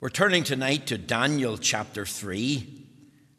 We're 0.00 0.10
turning 0.10 0.44
tonight 0.44 0.86
to 0.86 0.96
Daniel 0.96 1.58
chapter 1.58 2.06
3, 2.06 2.86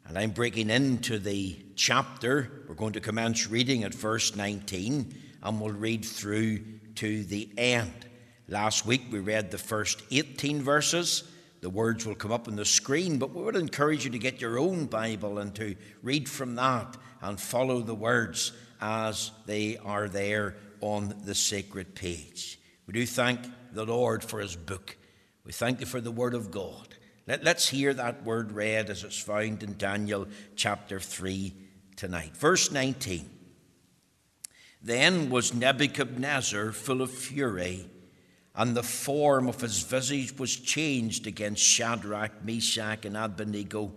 and 0.04 0.18
I'm 0.18 0.32
breaking 0.32 0.68
into 0.68 1.18
the 1.18 1.56
chapter. 1.74 2.64
We're 2.68 2.74
going 2.74 2.92
to 2.92 3.00
commence 3.00 3.48
reading 3.48 3.84
at 3.84 3.94
verse 3.94 4.36
19, 4.36 5.14
and 5.42 5.58
we'll 5.58 5.72
read 5.72 6.04
through 6.04 6.58
to 6.96 7.24
the 7.24 7.50
end. 7.56 8.04
Last 8.46 8.84
week 8.84 9.04
we 9.10 9.20
read 9.20 9.50
the 9.50 9.56
first 9.56 10.02
18 10.10 10.60
verses. 10.60 11.24
The 11.62 11.70
words 11.70 12.04
will 12.04 12.14
come 12.14 12.30
up 12.30 12.46
on 12.46 12.56
the 12.56 12.66
screen, 12.66 13.16
but 13.16 13.34
we 13.34 13.42
would 13.42 13.56
encourage 13.56 14.04
you 14.04 14.10
to 14.10 14.18
get 14.18 14.42
your 14.42 14.58
own 14.58 14.84
Bible 14.84 15.38
and 15.38 15.54
to 15.54 15.76
read 16.02 16.28
from 16.28 16.56
that 16.56 16.94
and 17.22 17.40
follow 17.40 17.80
the 17.80 17.94
words 17.94 18.52
as 18.82 19.30
they 19.46 19.78
are 19.78 20.10
there 20.10 20.56
on 20.82 21.22
the 21.24 21.34
sacred 21.34 21.94
page. 21.94 22.60
We 22.86 22.92
do 22.92 23.06
thank 23.06 23.40
the 23.72 23.86
Lord 23.86 24.22
for 24.22 24.40
his 24.40 24.56
book. 24.56 24.98
We 25.44 25.52
thank 25.52 25.80
you 25.80 25.86
for 25.86 26.00
the 26.00 26.10
word 26.10 26.34
of 26.34 26.50
God. 26.50 26.94
Let, 27.26 27.46
us 27.46 27.68
hear 27.68 27.94
that 27.94 28.24
word 28.24 28.52
read 28.52 28.90
as 28.90 29.04
it's 29.04 29.20
found 29.20 29.62
in 29.62 29.76
Daniel 29.78 30.26
chapter 30.56 30.98
3 30.98 31.54
tonight. 31.96 32.36
Verse 32.36 32.72
19. 32.72 33.28
Then 34.82 35.30
was 35.30 35.54
Nebuchadnezzar 35.54 36.72
full 36.72 37.02
of 37.02 37.10
fury, 37.10 37.86
and 38.54 38.74
the 38.74 38.82
form 38.82 39.46
of 39.46 39.60
his 39.60 39.82
visage 39.82 40.38
was 40.38 40.56
changed 40.56 41.26
against 41.26 41.62
Shadrach, 41.62 42.44
Meshach, 42.44 43.04
and 43.04 43.16
Abednego. 43.16 43.92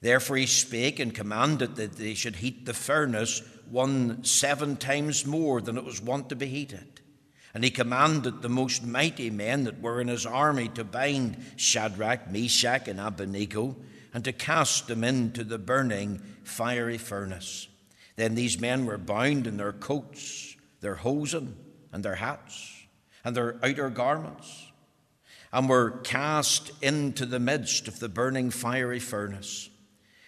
Therefore 0.00 0.38
he 0.38 0.46
spake 0.46 0.98
and 0.98 1.14
commanded 1.14 1.76
that 1.76 1.92
they 1.92 2.14
should 2.14 2.36
heat 2.36 2.66
the 2.66 2.74
furnace 2.74 3.42
one 3.70 4.24
seven 4.24 4.76
times 4.76 5.24
more 5.24 5.60
than 5.60 5.78
it 5.78 5.84
was 5.84 6.00
wont 6.02 6.28
to 6.30 6.36
be 6.36 6.46
heated. 6.46 7.01
And 7.54 7.64
he 7.64 7.70
commanded 7.70 8.40
the 8.40 8.48
most 8.48 8.84
mighty 8.84 9.28
men 9.30 9.64
that 9.64 9.80
were 9.80 10.00
in 10.00 10.08
his 10.08 10.24
army 10.24 10.68
to 10.68 10.84
bind 10.84 11.36
Shadrach, 11.56 12.30
Meshach, 12.30 12.88
and 12.88 12.98
Abednego, 12.98 13.76
and 14.14 14.24
to 14.24 14.32
cast 14.32 14.88
them 14.88 15.04
into 15.04 15.44
the 15.44 15.58
burning 15.58 16.20
fiery 16.44 16.98
furnace. 16.98 17.68
Then 18.16 18.34
these 18.34 18.60
men 18.60 18.86
were 18.86 18.98
bound 18.98 19.46
in 19.46 19.56
their 19.56 19.72
coats, 19.72 20.56
their 20.80 20.96
hosen, 20.96 21.56
and 21.92 22.04
their 22.04 22.16
hats, 22.16 22.84
and 23.24 23.36
their 23.36 23.56
outer 23.62 23.90
garments, 23.90 24.70
and 25.52 25.68
were 25.68 25.90
cast 26.04 26.72
into 26.82 27.26
the 27.26 27.40
midst 27.40 27.86
of 27.86 28.00
the 28.00 28.08
burning 28.08 28.50
fiery 28.50 28.98
furnace. 28.98 29.68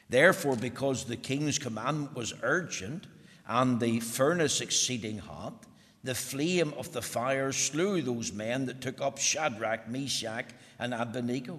Therefore, 0.09 0.57
because 0.57 1.05
the 1.05 1.17
king's 1.17 1.59
commandment 1.59 2.15
was 2.15 2.35
urgent, 2.43 3.07
and 3.47 3.81
the 3.81 4.01
furnace 4.01 4.61
exceeding 4.61 5.19
hot, 5.19 5.65
the 6.05 6.15
flame 6.15 6.75
of 6.77 6.93
the 6.93 7.03
fire 7.03 7.51
slew 7.51 8.03
those 8.03 8.31
men 8.31 8.67
that 8.67 8.83
took 8.83 9.01
up 9.01 9.19
Shadrach, 9.19 9.89
Meshach, 9.89 10.51
and 10.79 10.93
Abednego. 10.93 11.59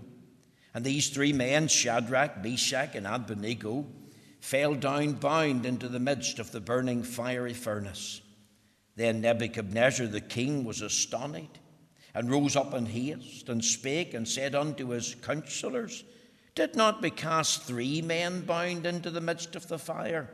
And 0.76 0.86
these 0.86 1.10
three 1.10 1.34
men, 1.34 1.68
Shadrach, 1.68 2.44
Meshach, 2.44 2.96
and 2.96 3.08
Abednego, 3.08 3.88
fell 4.40 4.76
down 4.76 5.14
bound 5.14 5.66
into 5.66 5.90
the 5.90 6.00
midst 6.00 6.38
of 6.38 6.52
the 6.52 6.60
burning 6.60 7.02
fiery 7.02 7.56
furnace. 7.56 8.22
Then 8.96 9.20
Nebuchadnezzar 9.22 10.06
the 10.06 10.22
king 10.22 10.64
was 10.64 10.82
astonished, 10.82 11.60
and 12.14 12.30
rose 12.30 12.56
up 12.56 12.74
in 12.76 12.86
haste, 12.86 13.50
and 13.50 13.66
spake, 13.66 14.14
and 14.14 14.28
said 14.28 14.54
unto 14.54 14.90
his 14.90 15.16
counselors, 15.16 16.04
Did 16.54 16.76
not 16.76 17.02
we 17.02 17.10
cast 17.10 17.64
three 17.64 18.04
men 18.04 18.42
bound 18.42 18.86
into 18.86 19.10
the 19.10 19.22
midst 19.22 19.56
of 19.56 19.68
the 19.68 19.80
fire? 19.80 20.30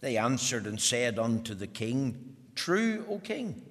They 0.00 0.16
answered 0.16 0.66
and 0.66 0.80
said 0.80 1.18
unto 1.18 1.54
the 1.54 1.66
king, 1.66 2.31
True, 2.54 3.04
O 3.08 3.18
king. 3.18 3.62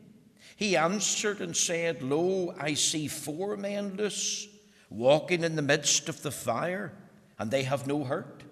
He 0.55 0.77
answered 0.77 1.41
and 1.41 1.55
said, 1.55 2.03
Lo, 2.03 2.53
I 2.59 2.75
see 2.75 3.07
four 3.07 3.57
men 3.57 3.95
loose, 3.95 4.47
walking 4.89 5.43
in 5.43 5.55
the 5.55 5.61
midst 5.61 6.09
of 6.09 6.21
the 6.21 6.31
fire, 6.31 6.93
and 7.39 7.49
they 7.49 7.63
have 7.63 7.87
no 7.87 8.03
hurt. 8.03 8.43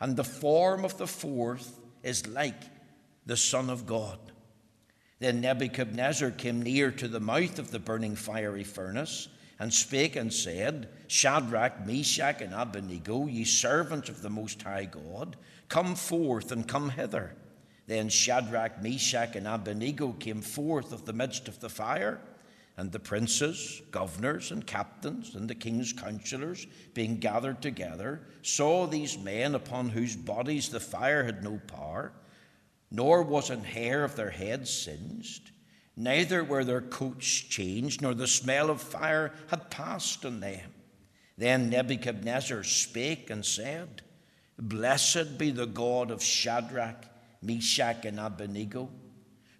And 0.00 0.16
the 0.16 0.24
form 0.24 0.84
of 0.84 0.98
the 0.98 1.06
fourth 1.06 1.78
is 2.02 2.26
like 2.26 2.60
the 3.26 3.36
Son 3.36 3.70
of 3.70 3.86
God. 3.86 4.18
Then 5.20 5.40
Nebuchadnezzar 5.40 6.32
came 6.32 6.62
near 6.62 6.90
to 6.90 7.06
the 7.06 7.20
mouth 7.20 7.60
of 7.60 7.70
the 7.70 7.78
burning 7.78 8.16
fiery 8.16 8.64
furnace, 8.64 9.28
and 9.60 9.72
spake 9.72 10.16
and 10.16 10.32
said, 10.32 10.88
Shadrach, 11.06 11.86
Meshach, 11.86 12.42
and 12.42 12.52
Abednego, 12.52 13.28
ye 13.28 13.44
servants 13.44 14.08
of 14.08 14.20
the 14.20 14.30
Most 14.30 14.60
High 14.62 14.86
God, 14.86 15.36
come 15.68 15.94
forth 15.94 16.50
and 16.50 16.66
come 16.66 16.90
hither. 16.90 17.36
Then 17.86 18.08
Shadrach, 18.08 18.82
Meshach, 18.82 19.36
and 19.36 19.46
Abednego 19.46 20.12
came 20.12 20.40
forth 20.40 20.92
of 20.92 21.04
the 21.04 21.12
midst 21.12 21.48
of 21.48 21.60
the 21.60 21.68
fire, 21.68 22.20
and 22.76 22.90
the 22.90 22.98
princes, 22.98 23.82
governors, 23.90 24.50
and 24.50 24.66
captains, 24.66 25.34
and 25.34 25.48
the 25.48 25.54
king's 25.54 25.92
counselors, 25.92 26.66
being 26.94 27.18
gathered 27.18 27.60
together, 27.60 28.22
saw 28.42 28.86
these 28.86 29.18
men 29.18 29.54
upon 29.54 29.90
whose 29.90 30.16
bodies 30.16 30.68
the 30.68 30.80
fire 30.80 31.24
had 31.24 31.44
no 31.44 31.60
power, 31.66 32.12
nor 32.90 33.22
was 33.22 33.50
an 33.50 33.64
hair 33.64 34.04
of 34.04 34.16
their 34.16 34.30
heads 34.30 34.70
singed, 34.70 35.50
neither 35.96 36.42
were 36.42 36.64
their 36.64 36.80
coats 36.80 37.26
changed, 37.26 38.00
nor 38.00 38.14
the 38.14 38.26
smell 38.26 38.70
of 38.70 38.80
fire 38.80 39.32
had 39.48 39.70
passed 39.70 40.24
on 40.24 40.40
them. 40.40 40.72
Then 41.36 41.70
Nebuchadnezzar 41.70 42.62
spake 42.64 43.30
and 43.30 43.44
said, 43.44 44.02
Blessed 44.58 45.38
be 45.38 45.50
the 45.50 45.66
God 45.66 46.10
of 46.10 46.22
Shadrach, 46.22 47.04
Meshach, 47.42 48.04
and 48.04 48.20
Abednego, 48.20 48.88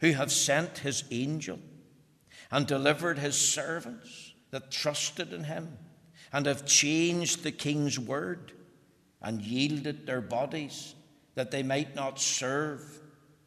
who 0.00 0.12
have 0.12 0.32
sent 0.32 0.78
his 0.78 1.04
angel 1.10 1.58
and 2.50 2.66
delivered 2.66 3.18
his 3.18 3.36
servants 3.36 4.34
that 4.50 4.70
trusted 4.70 5.32
in 5.32 5.44
him 5.44 5.78
and 6.32 6.46
have 6.46 6.66
changed 6.66 7.42
the 7.42 7.52
king's 7.52 7.98
word 7.98 8.52
and 9.20 9.42
yielded 9.42 10.06
their 10.06 10.20
bodies 10.20 10.94
that 11.34 11.50
they 11.50 11.62
might 11.62 11.94
not 11.94 12.20
serve 12.20 13.00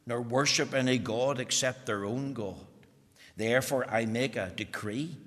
nor 0.08 0.22
worship 0.22 0.74
any 0.74 0.98
God 0.98 1.40
except 1.40 1.86
their 1.86 2.06
own 2.06 2.34
God. 2.34 2.66
Therefore, 3.36 3.86
I 3.90 4.06
make 4.06 4.36
a 4.36 4.52
decree 4.56 5.18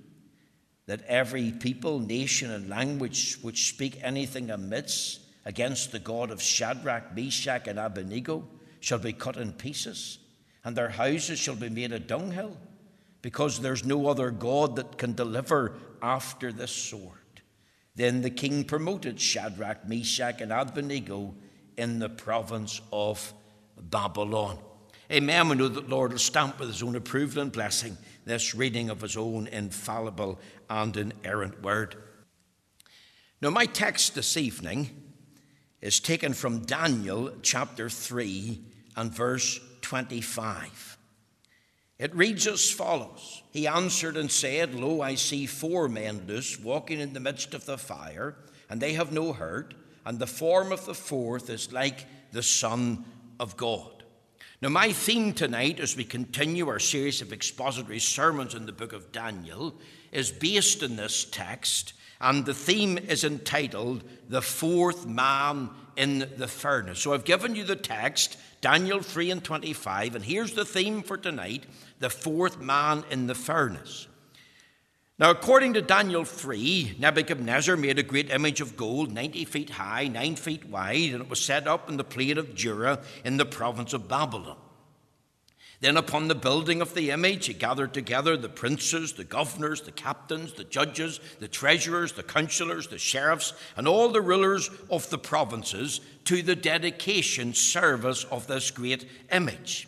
that 0.86 1.02
every 1.02 1.50
people, 1.52 1.98
nation, 1.98 2.50
and 2.50 2.68
language 2.68 3.38
which 3.42 3.68
speak 3.68 3.98
anything 4.02 4.50
amiss 4.50 5.20
against 5.44 5.92
the 5.92 5.98
God 5.98 6.30
of 6.30 6.40
Shadrach, 6.40 7.14
Meshach, 7.14 7.68
and 7.68 7.78
Abednego 7.78 8.48
shall 8.80 8.98
be 8.98 9.12
cut 9.12 9.36
in 9.36 9.52
pieces, 9.52 10.18
and 10.64 10.76
their 10.76 10.90
houses 10.90 11.38
shall 11.38 11.56
be 11.56 11.68
made 11.68 11.92
a 11.92 11.98
dunghill, 11.98 12.56
because 13.22 13.60
there's 13.60 13.84
no 13.84 14.06
other 14.06 14.30
God 14.30 14.76
that 14.76 14.98
can 14.98 15.14
deliver 15.14 15.74
after 16.02 16.52
this 16.52 16.70
sword. 16.70 17.14
Then 17.94 18.22
the 18.22 18.30
king 18.30 18.64
promoted 18.64 19.20
Shadrach, 19.20 19.88
Meshach, 19.88 20.40
and 20.40 20.52
Abednego 20.52 21.34
in 21.76 21.98
the 21.98 22.08
province 22.08 22.80
of 22.92 23.32
Babylon. 23.76 24.58
Amen. 25.10 25.48
We 25.48 25.56
know 25.56 25.68
that 25.68 25.88
Lord 25.88 26.12
will 26.12 26.18
stamp 26.18 26.60
with 26.60 26.68
his 26.68 26.82
own 26.82 26.94
approval 26.94 27.42
and 27.42 27.50
blessing 27.50 27.96
this 28.24 28.54
reading 28.54 28.90
of 28.90 29.00
his 29.00 29.16
own 29.16 29.46
infallible 29.46 30.38
and 30.68 30.96
inerrant 30.96 31.62
word. 31.62 31.96
Now, 33.40 33.50
my 33.50 33.66
text 33.66 34.14
this 34.14 34.36
evening 34.36 34.90
is 35.80 35.98
taken 35.98 36.34
from 36.34 36.66
Daniel 36.66 37.32
chapter 37.42 37.88
3 37.88 38.60
and 38.98 39.14
verse 39.14 39.60
25. 39.82 40.98
It 42.00 42.14
reads 42.14 42.46
as 42.46 42.70
follows 42.70 43.42
He 43.52 43.66
answered 43.66 44.16
and 44.16 44.30
said, 44.30 44.74
Lo, 44.74 45.00
I 45.00 45.14
see 45.14 45.46
four 45.46 45.88
men 45.88 46.24
loose, 46.26 46.58
walking 46.58 47.00
in 47.00 47.12
the 47.12 47.20
midst 47.20 47.54
of 47.54 47.64
the 47.64 47.78
fire, 47.78 48.34
and 48.68 48.80
they 48.80 48.94
have 48.94 49.12
no 49.12 49.32
hurt, 49.32 49.74
and 50.04 50.18
the 50.18 50.26
form 50.26 50.72
of 50.72 50.84
the 50.84 50.94
fourth 50.94 51.48
is 51.48 51.72
like 51.72 52.06
the 52.32 52.42
Son 52.42 53.04
of 53.38 53.56
God. 53.56 54.02
Now, 54.60 54.68
my 54.68 54.92
theme 54.92 55.32
tonight, 55.32 55.78
as 55.78 55.96
we 55.96 56.02
continue 56.02 56.68
our 56.68 56.80
series 56.80 57.22
of 57.22 57.32
expository 57.32 58.00
sermons 58.00 58.54
in 58.54 58.66
the 58.66 58.72
book 58.72 58.92
of 58.92 59.12
Daniel, 59.12 59.76
is 60.10 60.32
based 60.32 60.82
in 60.82 60.96
this 60.96 61.24
text, 61.24 61.92
and 62.20 62.44
the 62.44 62.54
theme 62.54 62.98
is 62.98 63.22
entitled 63.22 64.02
The 64.28 64.42
Fourth 64.42 65.06
Man 65.06 65.70
in 65.96 66.30
the 66.36 66.48
Furnace. 66.48 67.00
So 67.00 67.12
I've 67.12 67.24
given 67.24 67.54
you 67.54 67.64
the 67.64 67.76
text, 67.76 68.36
Daniel 68.60 69.00
3 69.00 69.30
and 69.30 69.44
25, 69.44 70.16
and 70.16 70.24
here's 70.24 70.54
the 70.54 70.64
theme 70.64 71.02
for 71.02 71.16
tonight 71.16 71.64
The 72.00 72.10
Fourth 72.10 72.60
Man 72.60 73.04
in 73.10 73.28
the 73.28 73.34
Furnace. 73.34 74.08
Now, 75.16 75.30
according 75.30 75.74
to 75.74 75.82
Daniel 75.82 76.24
3, 76.24 76.96
Nebuchadnezzar 76.98 77.76
made 77.76 77.98
a 77.98 78.04
great 78.04 78.30
image 78.30 78.60
of 78.60 78.76
gold, 78.76 79.12
90 79.12 79.44
feet 79.44 79.70
high, 79.70 80.08
9 80.08 80.36
feet 80.36 80.64
wide, 80.64 81.12
and 81.12 81.22
it 81.22 81.30
was 81.30 81.40
set 81.40 81.68
up 81.68 81.88
in 81.88 81.96
the 81.96 82.04
plain 82.04 82.38
of 82.38 82.56
Dura 82.56 83.00
in 83.24 83.36
the 83.36 83.46
province 83.46 83.92
of 83.92 84.08
Babylon. 84.08 84.56
Then, 85.80 85.96
upon 85.96 86.26
the 86.26 86.34
building 86.34 86.80
of 86.80 86.94
the 86.94 87.10
image, 87.10 87.46
he 87.46 87.54
gathered 87.54 87.94
together 87.94 88.36
the 88.36 88.48
princes, 88.48 89.12
the 89.12 89.22
governors, 89.22 89.80
the 89.80 89.92
captains, 89.92 90.52
the 90.54 90.64
judges, 90.64 91.20
the 91.38 91.46
treasurers, 91.46 92.12
the 92.12 92.24
counselors, 92.24 92.88
the 92.88 92.98
sheriffs, 92.98 93.52
and 93.76 93.86
all 93.86 94.08
the 94.08 94.20
rulers 94.20 94.70
of 94.90 95.08
the 95.10 95.18
provinces 95.18 96.00
to 96.24 96.42
the 96.42 96.56
dedication 96.56 97.54
service 97.54 98.24
of 98.24 98.48
this 98.48 98.72
great 98.72 99.08
image. 99.30 99.86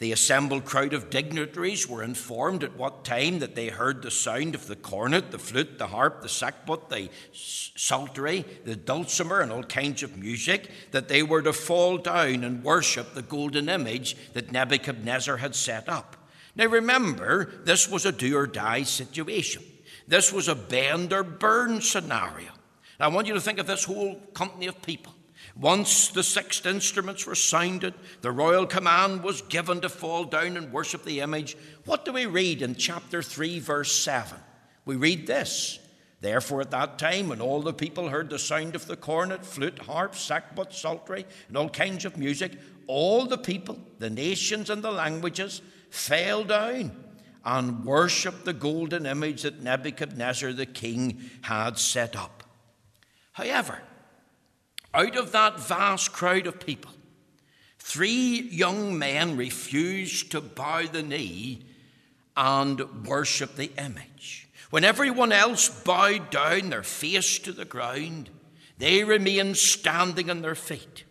The 0.00 0.12
assembled 0.12 0.64
crowd 0.64 0.94
of 0.94 1.10
dignitaries 1.10 1.86
were 1.86 2.02
informed 2.02 2.64
at 2.64 2.74
what 2.74 3.04
time 3.04 3.40
that 3.40 3.54
they 3.54 3.68
heard 3.68 4.00
the 4.00 4.10
sound 4.10 4.54
of 4.54 4.66
the 4.66 4.74
cornet, 4.74 5.30
the 5.30 5.38
flute, 5.38 5.76
the 5.76 5.88
harp, 5.88 6.22
the 6.22 6.28
sackbut, 6.28 6.88
the 6.88 7.10
psaltery, 7.34 8.46
the 8.64 8.76
dulcimer, 8.76 9.40
and 9.40 9.52
all 9.52 9.62
kinds 9.62 10.02
of 10.02 10.16
music, 10.16 10.70
that 10.92 11.08
they 11.08 11.22
were 11.22 11.42
to 11.42 11.52
fall 11.52 11.98
down 11.98 12.44
and 12.44 12.64
worship 12.64 13.12
the 13.12 13.20
golden 13.20 13.68
image 13.68 14.16
that 14.32 14.50
Nebuchadnezzar 14.50 15.36
had 15.36 15.54
set 15.54 15.86
up. 15.86 16.16
Now 16.56 16.66
remember, 16.66 17.52
this 17.64 17.86
was 17.86 18.06
a 18.06 18.12
do 18.12 18.38
or 18.38 18.46
die 18.46 18.84
situation. 18.84 19.62
This 20.08 20.32
was 20.32 20.48
a 20.48 20.54
bend 20.54 21.12
or 21.12 21.22
burn 21.22 21.82
scenario. 21.82 22.52
Now, 22.98 23.06
I 23.06 23.08
want 23.08 23.26
you 23.26 23.34
to 23.34 23.40
think 23.40 23.58
of 23.58 23.66
this 23.66 23.84
whole 23.84 24.16
company 24.32 24.66
of 24.66 24.80
people. 24.80 25.12
Once 25.60 26.08
the 26.08 26.22
sixth 26.22 26.64
instruments 26.64 27.26
were 27.26 27.34
sounded, 27.34 27.92
the 28.22 28.32
royal 28.32 28.64
command 28.64 29.22
was 29.22 29.42
given 29.42 29.78
to 29.78 29.90
fall 29.90 30.24
down 30.24 30.56
and 30.56 30.72
worship 30.72 31.04
the 31.04 31.20
image. 31.20 31.54
What 31.84 32.06
do 32.06 32.14
we 32.14 32.24
read 32.24 32.62
in 32.62 32.74
chapter 32.74 33.20
3, 33.20 33.60
verse 33.60 33.94
7? 33.94 34.38
We 34.86 34.96
read 34.96 35.26
this 35.26 35.78
Therefore, 36.22 36.62
at 36.62 36.70
that 36.70 36.98
time, 36.98 37.28
when 37.28 37.42
all 37.42 37.60
the 37.60 37.74
people 37.74 38.08
heard 38.08 38.30
the 38.30 38.38
sound 38.38 38.74
of 38.74 38.86
the 38.86 38.96
cornet, 38.96 39.44
flute, 39.44 39.78
harp, 39.80 40.14
sackbut, 40.14 40.72
psaltery, 40.72 41.26
and 41.48 41.56
all 41.56 41.68
kinds 41.68 42.06
of 42.06 42.16
music, 42.16 42.52
all 42.86 43.26
the 43.26 43.38
people, 43.38 43.78
the 43.98 44.10
nations, 44.10 44.70
and 44.70 44.82
the 44.82 44.90
languages 44.90 45.60
fell 45.90 46.42
down 46.42 47.04
and 47.44 47.84
worshipped 47.84 48.44
the 48.44 48.52
golden 48.52 49.04
image 49.04 49.42
that 49.42 49.62
Nebuchadnezzar 49.62 50.52
the 50.52 50.66
king 50.66 51.30
had 51.42 51.78
set 51.78 52.16
up. 52.16 52.44
However, 53.32 53.80
out 54.92 55.16
of 55.16 55.32
that 55.32 55.60
vast 55.60 56.12
crowd 56.12 56.46
of 56.46 56.64
people, 56.64 56.92
three 57.78 58.40
young 58.40 58.98
men 58.98 59.36
refused 59.36 60.32
to 60.32 60.40
bow 60.40 60.86
the 60.86 61.02
knee 61.02 61.64
and 62.36 63.06
worship 63.06 63.56
the 63.56 63.70
image. 63.78 64.48
When 64.70 64.84
everyone 64.84 65.32
else 65.32 65.68
bowed 65.68 66.30
down 66.30 66.70
their 66.70 66.82
face 66.82 67.38
to 67.40 67.52
the 67.52 67.64
ground, 67.64 68.30
they 68.78 69.04
remained 69.04 69.56
standing 69.56 70.30
on 70.30 70.42
their 70.42 70.54
feet. 70.54 71.04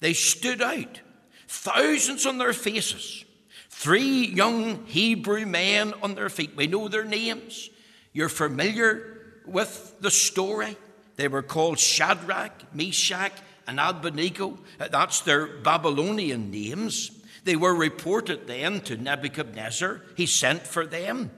They 0.00 0.12
stood 0.12 0.62
out, 0.62 1.00
thousands 1.48 2.26
on 2.26 2.38
their 2.38 2.52
faces. 2.52 3.24
Three 3.68 4.26
young 4.28 4.86
Hebrew 4.86 5.44
men 5.44 5.94
on 6.02 6.14
their 6.14 6.30
feet. 6.30 6.56
We 6.56 6.66
know 6.66 6.88
their 6.88 7.04
names. 7.04 7.68
You're 8.12 8.30
familiar 8.30 9.40
with 9.44 9.96
the 10.00 10.10
story. 10.10 10.76
They 11.16 11.28
were 11.28 11.42
called 11.42 11.78
Shadrach, 11.78 12.74
Meshach, 12.74 13.32
and 13.66 13.80
Abednego. 13.80 14.58
That's 14.78 15.20
their 15.20 15.46
Babylonian 15.46 16.50
names. 16.50 17.10
They 17.44 17.56
were 17.56 17.74
reported 17.74 18.46
then 18.46 18.80
to 18.82 18.96
Nebuchadnezzar. 18.96 20.02
He 20.16 20.26
sent 20.26 20.66
for 20.66 20.86
them. 20.86 21.30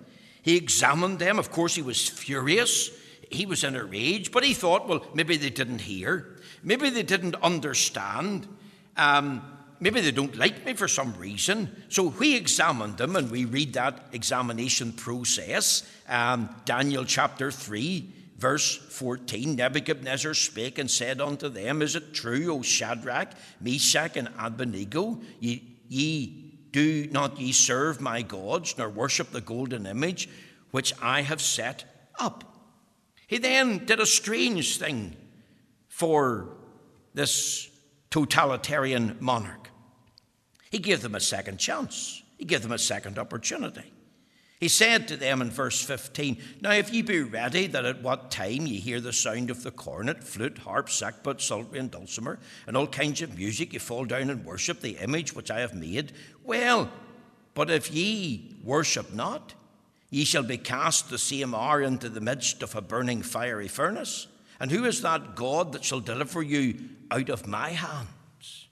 He 0.43 0.57
examined 0.57 1.19
them. 1.19 1.39
Of 1.39 1.51
course, 1.51 1.75
he 1.75 1.83
was 1.83 2.09
furious. 2.09 2.91
He 3.31 3.47
was 3.47 3.63
in 3.63 3.77
a 3.77 3.85
rage, 3.85 4.33
but 4.33 4.45
he 4.45 4.55
thought, 4.55 4.89
well, 4.89 5.05
maybe 5.15 5.37
they 5.37 5.51
didn't 5.51 5.81
hear. 5.83 6.39
Maybe 6.63 6.91
they 6.91 7.03
didn't 7.03 7.35
understand. 7.37 8.49
Um, 8.97 9.43
maybe 9.81 10.01
they 10.01 10.11
don't 10.11 10.37
like 10.37 10.65
me 10.65 10.73
for 10.73 10.89
some 10.89 11.15
reason. 11.19 11.85
So 11.91 12.05
we 12.05 12.37
examined 12.37 12.97
them 12.97 13.17
and 13.17 13.31
we 13.31 13.45
read 13.45 13.75
that 13.75 14.07
examination 14.13 14.93
process. 14.93 15.89
Um, 16.09 16.49
Daniel 16.65 17.05
chapter 17.05 17.51
3 17.51 18.15
Verse 18.39 18.77
14 18.77 19.57
Nebuchadnezzar 19.57 20.33
spake 20.33 20.79
and 20.79 20.91
said 20.91 21.21
unto 21.21 21.49
them, 21.49 21.83
Is 21.83 21.97
it 21.97 22.15
true, 22.15 22.55
O 22.55 22.63
Shadrach, 22.63 23.33
Meshach, 23.61 24.17
and 24.17 24.29
Abednego, 24.39 25.21
ye, 25.41 25.77
ye 25.89 26.55
do 26.71 27.09
not 27.11 27.41
ye 27.41 27.51
serve 27.51 28.01
my 28.01 28.23
gods, 28.23 28.79
nor 28.79 28.89
worship 28.89 29.33
the 29.33 29.41
golden 29.41 29.87
image 29.87 30.29
which 30.71 30.93
I 31.03 31.23
have 31.23 31.43
set 31.43 31.85
up? 32.19 32.45
He 33.27 33.39
then 33.39 33.85
did 33.85 33.99
a 33.99 34.07
strange 34.07 34.79
thing 34.79 35.17
for 35.89 36.57
this 37.15 37.69
totalitarian 38.11 39.17
monarch. 39.19 39.71
He 40.71 40.79
gave 40.79 41.03
them 41.03 41.17
a 41.17 41.21
second 41.21 41.59
chance, 41.59 42.23
he 42.37 42.45
gave 42.45 42.63
them 42.63 42.73
a 42.73 42.79
second 42.79 43.19
opportunity. 43.19 43.93
He 44.61 44.69
said 44.69 45.07
to 45.09 45.17
them 45.17 45.41
in 45.41 45.51
verse 45.51 45.81
15, 45.85 46.37
Now 46.61 46.73
if 46.73 46.93
ye 46.93 47.03
be 47.03 47.23
ready, 47.23 47.69
that 47.69 47.85
at 47.85 48.03
what 48.03 48.33
time 48.33 48.67
ye 48.67 48.81
hear 48.81 49.01
the 49.01 49.13
sound 49.13 49.51
of 49.51 49.63
the 49.63 49.71
cornet, 49.71 50.25
flute, 50.25 50.59
harp, 50.59 50.89
sackbut, 50.89 51.41
psaltery, 51.41 51.79
and 51.79 51.91
dulcimer, 51.91 52.41
and 52.67 52.77
all 52.77 52.89
kinds 52.89 53.23
of 53.23 53.39
music, 53.39 53.73
ye 53.73 53.79
fall 53.79 54.05
down 54.05 54.31
and 54.31 54.45
worship 54.45 54.81
the 54.81 54.97
image 54.97 55.33
which 55.33 55.53
I 55.53 55.61
have 55.61 55.75
made, 55.75 56.13
well, 56.43 56.91
but 57.55 57.71
if 57.71 57.93
ye 57.93 58.57
worship 58.65 59.13
not, 59.15 59.55
ye 60.11 60.25
shall 60.25 60.43
be 60.43 60.59
cast 60.59 61.09
the 61.09 61.19
same 61.19 61.55
hour 61.55 61.81
into 61.81 62.09
the 62.09 62.21
midst 62.21 62.63
of 62.65 62.75
a 62.75 62.81
burning 62.81 63.23
fiery 63.23 63.69
furnace. 63.69 64.27
And 64.59 64.73
who 64.73 64.87
is 64.87 65.03
that 65.03 65.37
God 65.37 65.73
that 65.73 65.85
shall 65.85 66.01
deliver 66.01 66.43
you 66.43 66.81
out 67.13 67.29
of 67.29 67.47
my 67.47 67.71
hands? 67.71 68.69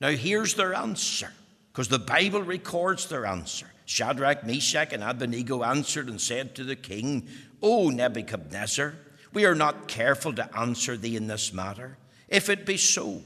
Now 0.00 0.10
here's 0.10 0.54
their 0.54 0.72
answer, 0.72 1.32
because 1.70 1.88
the 1.88 1.98
Bible 1.98 2.42
records 2.42 3.08
their 3.08 3.26
answer. 3.26 3.66
Shadrach, 3.84 4.44
Meshach, 4.44 4.92
and 4.92 5.02
Abednego 5.02 5.62
answered 5.62 6.08
and 6.08 6.20
said 6.20 6.54
to 6.54 6.64
the 6.64 6.76
king, 6.76 7.28
O 7.62 7.90
Nebuchadnezzar, 7.90 8.94
we 9.32 9.44
are 9.44 9.54
not 9.54 9.88
careful 9.88 10.32
to 10.34 10.56
answer 10.56 10.96
thee 10.96 11.16
in 11.16 11.26
this 11.26 11.52
matter. 11.52 11.98
If 12.28 12.48
it 12.48 12.64
be 12.64 12.76
so, 12.76 13.22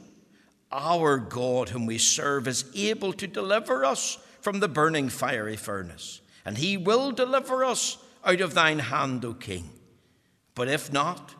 our 0.72 1.18
God, 1.18 1.68
whom 1.68 1.86
we 1.86 1.98
serve, 1.98 2.48
is 2.48 2.64
able 2.74 3.12
to 3.14 3.26
deliver 3.26 3.84
us 3.84 4.18
from 4.40 4.60
the 4.60 4.68
burning 4.68 5.08
fiery 5.08 5.56
furnace, 5.56 6.20
and 6.44 6.58
he 6.58 6.76
will 6.76 7.12
deliver 7.12 7.64
us 7.64 7.98
out 8.24 8.40
of 8.40 8.54
thine 8.54 8.78
hand, 8.78 9.24
O 9.24 9.34
king. 9.34 9.70
But 10.54 10.68
if 10.68 10.92
not, 10.92 11.34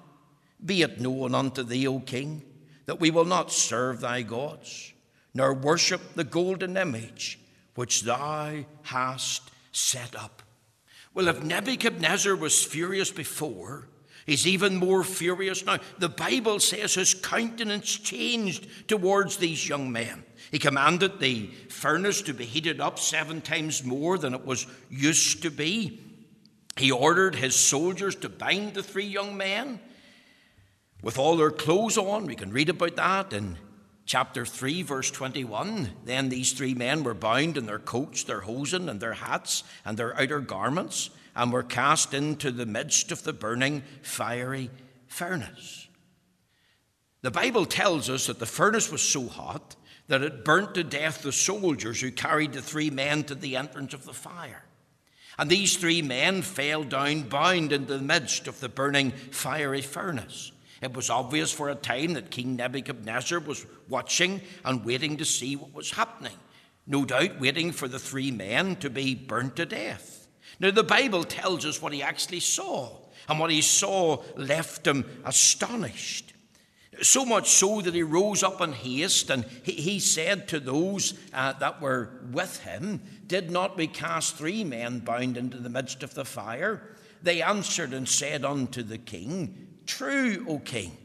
be 0.65 0.83
it 0.83 1.01
known 1.01 1.35
unto 1.35 1.63
thee, 1.63 1.87
O 1.87 2.01
king, 2.01 2.43
that 2.87 3.01
we 3.01 3.11
will 3.11 3.25
not 3.25 3.51
serve 3.51 4.01
thy 4.01 4.23
gods, 4.23 4.93
nor 5.35 5.53
worship 5.53 6.15
the 6.15 6.25
golden 6.25 6.77
image 6.77 7.39
which 7.79 8.03
thou 8.03 8.65
hast 8.83 9.53
set 9.71 10.17
up. 10.17 10.43
Well, 11.15 11.29
if 11.29 11.45
Nebuchadnezzar 11.45 12.35
was 12.35 12.65
furious 12.65 13.13
before, 13.13 13.87
he's 14.27 14.49
even 14.49 14.75
more 14.75 15.05
furious 15.05 15.65
now. 15.65 15.79
The 16.01 16.09
Bible 16.09 16.59
says 16.59 16.95
his 16.95 17.15
countenance 17.15 17.87
changed 17.97 18.89
towards 18.89 19.37
these 19.37 19.69
young 19.69 19.93
men. 19.93 20.25
He 20.51 20.59
commanded 20.59 21.21
the 21.21 21.53
furnace 21.69 22.21
to 22.23 22.35
be 22.35 22.47
heated 22.47 22.81
up 22.81 22.99
seven 22.99 23.41
times 23.41 23.85
more 23.85 24.19
than 24.19 24.35
it 24.35 24.45
was 24.45 24.67
used 24.91 25.43
to 25.43 25.51
be. 25.53 26.01
He 26.77 26.91
ordered 26.91 27.37
his 27.37 27.55
soldiers 27.55 28.17
to 28.17 28.29
bind 28.29 28.75
the 28.75 28.83
three 28.83 29.07
young 29.07 29.37
men 29.37 29.79
with 31.01 31.17
all 31.17 31.37
their 31.37 31.53
clothes 31.53 31.97
on. 31.97 32.27
We 32.27 32.35
can 32.35 32.51
read 32.51 32.71
about 32.71 32.97
that 32.97 33.33
in 33.33 33.57
chapter 34.09 34.47
3, 34.47 34.83
verse 34.83 35.11
21. 35.11 35.91
Then 36.05 36.31
these 36.31 36.53
three 36.53 36.75
men 36.75 37.05
were 37.05 37.15
bound 37.15 37.59
in 37.59 37.67
their 37.67 37.79
coats, 37.79 38.25
their 38.25 38.41
hosen, 38.41 38.89
and 38.89 39.01
their 39.01 39.13
hats, 39.13 39.63
and 39.85 39.97
their 39.97 40.19
outer 40.19 40.41
garments, 40.41 41.11
and 41.37 41.53
were 41.53 41.63
cast 41.63 42.15
into 42.15 42.51
the 42.51 42.67
midst 42.67 43.13
of 43.13 43.23
the 43.23 43.35
burning 43.35 43.83
fiery 44.03 44.71
furnace. 45.07 45.89
The 47.21 47.31
Bible 47.31 47.67
tells 47.67 48.09
us 48.09 48.27
that 48.27 48.39
the 48.39 48.47
furnace 48.47 48.91
was 48.91 49.03
so 49.03 49.29
hot 49.29 49.77
that 50.09 50.23
it 50.23 50.45
burnt 50.45 50.75
to 50.75 50.85
death 50.85 51.23
the 51.23 51.33
soldiers 51.33 52.01
who 52.01 52.11
carried 52.11 52.55
the 52.55 52.63
three 52.63 52.91
men 52.91 53.25
to 53.25 53.35
the 53.35 53.57
entrance 53.57 53.93
of 53.93 54.07
the 54.07 54.15
fire. 54.15 54.65
And 55.39 55.51
these 55.51 55.77
three 55.77 56.01
men 56.01 56.41
fell 56.41 56.83
down 56.83 57.25
bound 57.25 57.73
in 57.73 57.87
the 57.87 57.99
midst 57.99 58.49
of 58.49 58.59
the 58.61 58.71
burning 58.71 59.11
fiery 59.11 59.83
furnace. 59.83 60.51
It 60.81 60.95
was 60.95 61.11
obvious 61.11 61.53
for 61.53 61.69
a 61.69 61.75
time 61.75 62.15
that 62.15 62.31
King 62.31 62.57
Nebuchadnezzar 62.57 63.41
was 63.41 63.67
watching 63.89 64.41
and 64.65 64.85
waiting 64.85 65.17
to 65.17 65.25
see 65.25 65.57
what 65.57 65.75
was 65.75 65.91
happening, 65.91 66.37
no 66.87 67.05
doubt 67.05 67.41
waiting 67.41 67.73
for 67.73 67.89
the 67.89 67.99
three 67.99 68.31
men 68.31 68.77
to 68.77 68.91
be 68.91 69.15
burnt 69.15 69.57
to 69.57 69.67
death. 69.67 70.29
Now, 70.61 70.71
the 70.71 70.83
Bible 70.83 71.25
tells 71.25 71.65
us 71.65 71.83
what 71.83 71.93
he 71.93 72.03
actually 72.03 72.41
saw, 72.41 72.91
and 73.29 73.39
what 73.39 73.51
he 73.51 73.63
saw 73.63 74.23
left 74.37 74.87
him 74.87 75.05
astonished. 75.25 76.35
So 77.03 77.25
much 77.25 77.49
so 77.49 77.81
that 77.81 77.95
he 77.95 78.03
rose 78.03 78.43
up 78.43 78.61
in 78.61 78.73
haste 78.73 79.31
and 79.31 79.45
he, 79.63 80.01
said 80.01 80.49
to 80.49 80.59
those 80.59 81.15
uh, 81.33 81.53
that 81.55 81.81
were 81.81 82.11
with 82.33 82.61
him, 82.61 83.03
Did 83.27 83.51
not 83.53 83.77
we 83.77 83.87
cast 83.87 84.35
three 84.35 84.65
men 84.65 85.01
bound 85.01 85.37
into 85.37 85.59
the 85.59 85.69
midst 85.69 86.03
of 86.03 86.15
the 86.15 86.25
fire? 86.25 86.83
They 87.23 87.41
answered 87.41 87.93
and 87.93 88.09
said 88.09 88.45
unto 88.45 88.83
the 88.83 88.99
king, 88.99 89.68
true, 89.89 90.45
O 90.49 90.59
king? 90.61 90.97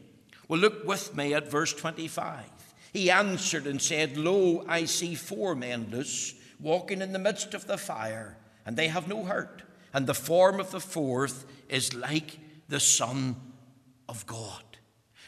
Well, 0.46 0.60
look 0.60 0.86
with 0.86 1.16
me 1.16 1.34
at 1.34 1.50
verse 1.50 1.72
25. 1.72 2.44
He 2.92 3.10
answered 3.10 3.66
and 3.66 3.82
said, 3.82 4.16
Lo, 4.16 4.64
I 4.68 4.84
see 4.84 5.16
four 5.16 5.56
men 5.56 5.88
loose, 5.90 6.34
walking 6.60 7.02
in 7.02 7.12
the 7.12 7.18
midst 7.18 7.54
of 7.54 7.66
the 7.66 7.78
fire, 7.78 8.36
and 8.64 8.76
they 8.76 8.86
have 8.86 9.08
no 9.08 9.24
hurt. 9.24 9.62
And 9.92 10.06
the 10.06 10.14
form 10.14 10.60
of 10.60 10.70
the 10.70 10.80
fourth 10.80 11.44
is 11.68 11.94
like 11.94 12.38
the 12.68 12.78
Son 12.78 13.36
of 14.08 14.26
God. 14.26 14.62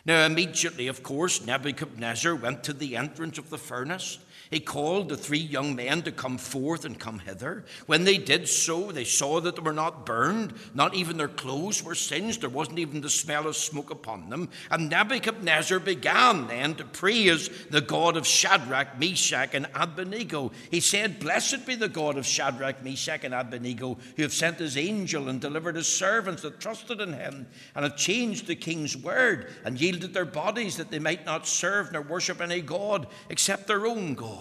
Now, 0.05 0.25
immediately, 0.25 0.87
of 0.87 1.03
course, 1.03 1.45
Nebuchadnezzar 1.45 2.37
went 2.37 2.63
to 2.65 2.73
the 2.73 2.97
entrance 2.97 3.39
of 3.39 3.51
the 3.51 3.59
furnace. 3.59 4.19
He 4.51 4.61
called 4.61 5.09
the 5.09 5.17
three 5.17 5.39
young 5.39 5.75
men 5.75 6.03
to 6.03 6.13
come 6.13 6.39
forth 6.39 6.85
and 6.85 6.99
come 6.99 7.19
hither. 7.19 7.65
When 7.87 8.05
they 8.05 8.17
did 8.17 8.49
so, 8.49 8.93
they 8.93 9.05
saw 9.05 9.41
that 9.41 9.57
they 9.57 9.63
were 9.63 9.73
not 9.73 10.07
burned, 10.07 10.55
not 10.73 10.95
even 10.95 11.17
their 11.17 11.27
clothes 11.27 11.83
were 11.83 11.95
singed, 11.95 12.43
there 12.43 12.51
wasn't 12.51 12.79
even 12.79 13.01
the 13.01 13.11
smell 13.11 13.49
of 13.49 13.57
smoke 13.57 13.91
upon 13.91 14.31
them. 14.31 14.49
And 14.71 14.89
Nebuchadnezzar 14.89 15.81
began 15.81 16.47
then 16.47 16.75
to 16.77 16.85
praise 16.85 17.49
the 17.71 17.81
God 17.81 18.17
of 18.17 18.27
Shadrach, 18.27 18.99
Meshach, 19.01 19.55
and 19.55 19.67
Abednego. 19.75 20.53
He 20.71 20.81
said, 20.81 21.19
Blessed 21.19 21.67
be 21.67 21.75
the 21.75 21.89
God 21.89 22.17
of 22.17 22.27
Shadrach, 22.27 22.85
Meshach, 22.85 23.25
and 23.25 23.35
Abednego, 23.35 23.99
who 24.17 24.23
have 24.23 24.33
sent 24.33 24.59
his 24.59 24.77
angel 24.77 25.29
and 25.29 25.41
delivered 25.41 25.77
his 25.77 25.89
servants 25.89 26.43
that 26.43 26.61
trusted 26.61 27.01
in 27.01 27.13
him, 27.15 27.47
and 27.75 27.85
have 27.85 27.97
changed 27.97 28.47
the 28.47 28.57
king's 28.57 28.97
word, 28.97 29.51
and 29.65 29.81
yielded 29.81 30.15
their 30.15 30.25
bodies 30.25 30.77
that 30.77 30.91
they 30.91 31.01
might 31.01 31.27
not 31.27 31.49
serve 31.49 31.93
nor 31.93 32.03
worship 32.03 32.41
any 32.41 32.61
God 32.61 33.09
except 33.29 33.67
their 33.67 33.87
own 33.87 34.15
God. 34.15 34.36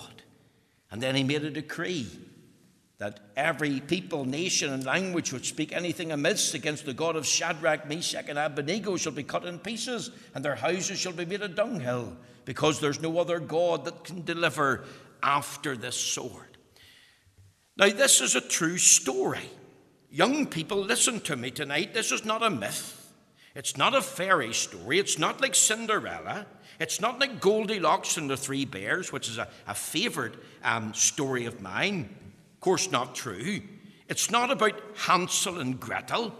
And 0.91 1.01
then 1.01 1.15
he 1.15 1.23
made 1.23 1.43
a 1.43 1.49
decree 1.49 2.07
that 2.97 3.19
every 3.35 3.81
people, 3.81 4.23
nation, 4.23 4.71
and 4.71 4.85
language 4.85 5.33
which 5.33 5.49
speak 5.49 5.73
anything 5.73 6.11
amiss 6.11 6.53
against 6.53 6.85
the 6.85 6.93
God 6.93 7.15
of 7.15 7.25
Shadrach, 7.25 7.89
Meshach, 7.89 8.29
and 8.29 8.39
Abednego 8.39 8.95
shall 8.95 9.11
be 9.11 9.23
cut 9.23 9.45
in 9.45 9.59
pieces, 9.59 10.11
and 10.33 10.45
their 10.45 10.55
houses 10.55 10.97
shall 10.97 11.11
be 11.11 11.25
made 11.25 11.41
a 11.41 11.49
dunghill, 11.49 12.15
because 12.45 12.79
there's 12.79 13.01
no 13.01 13.19
other 13.19 13.39
God 13.39 13.85
that 13.85 14.05
can 14.05 14.23
deliver 14.23 14.85
after 15.21 15.75
this 15.75 15.97
sword. 15.97 16.57
Now, 17.75 17.89
this 17.89 18.21
is 18.21 18.35
a 18.35 18.41
true 18.41 18.77
story. 18.77 19.49
Young 20.09 20.47
people, 20.47 20.77
listen 20.77 21.19
to 21.21 21.35
me 21.35 21.51
tonight. 21.51 21.93
This 21.93 22.13
is 22.13 22.23
not 22.23 22.41
a 22.41 22.49
myth. 22.49 23.11
It's 23.53 23.75
not 23.75 23.93
a 23.93 24.01
fairy 24.01 24.53
story. 24.53 24.99
It's 24.99 25.19
not 25.19 25.41
like 25.41 25.55
Cinderella. 25.55 26.45
It's 26.79 26.99
not 26.99 27.19
like 27.19 27.39
Goldilocks 27.39 28.17
and 28.17 28.29
the 28.29 28.37
Three 28.37 28.65
Bears, 28.65 29.11
which 29.11 29.29
is 29.29 29.37
a, 29.37 29.47
a 29.67 29.73
favourite 29.73 30.33
um, 30.63 30.93
story 30.93 31.45
of 31.45 31.61
mine. 31.61 32.09
Of 32.55 32.59
course, 32.59 32.91
not 32.91 33.15
true. 33.15 33.61
It's 34.07 34.29
not 34.29 34.51
about 34.51 34.81
Hansel 34.95 35.59
and 35.59 35.79
Gretel. 35.79 36.33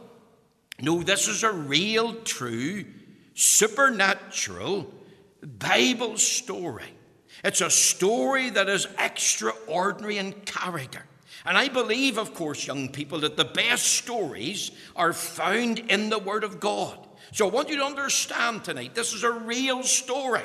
No, 0.82 1.02
this 1.04 1.28
is 1.28 1.44
a 1.44 1.52
real, 1.52 2.16
true, 2.24 2.86
supernatural 3.34 4.92
Bible 5.42 6.18
story. 6.18 6.92
It's 7.44 7.62
a 7.62 7.70
story 7.70 8.50
that 8.50 8.70
is 8.70 8.88
extraordinary 8.98 10.18
in 10.18 10.34
character. 10.34 11.06
And 11.46 11.58
I 11.58 11.70
believe, 11.70 12.18
of 12.18 12.34
course, 12.34 12.66
young 12.66 12.90
people, 12.90 13.20
that 13.20 13.38
the 13.38 13.46
best 13.46 13.86
stories 13.86 14.72
are 14.96 15.14
found 15.14 15.80
in 15.80 16.10
the 16.10 16.20
Word 16.20 16.44
of 16.44 16.60
God. 16.60 17.05
So 17.36 17.50
I 17.50 17.52
want 17.52 17.68
you 17.68 17.76
to 17.76 17.84
understand 17.84 18.64
tonight 18.64 18.96
this 18.96 19.12
is 19.12 19.24
a 19.26 19.32
real 19.32 19.84
story. 19.84 20.44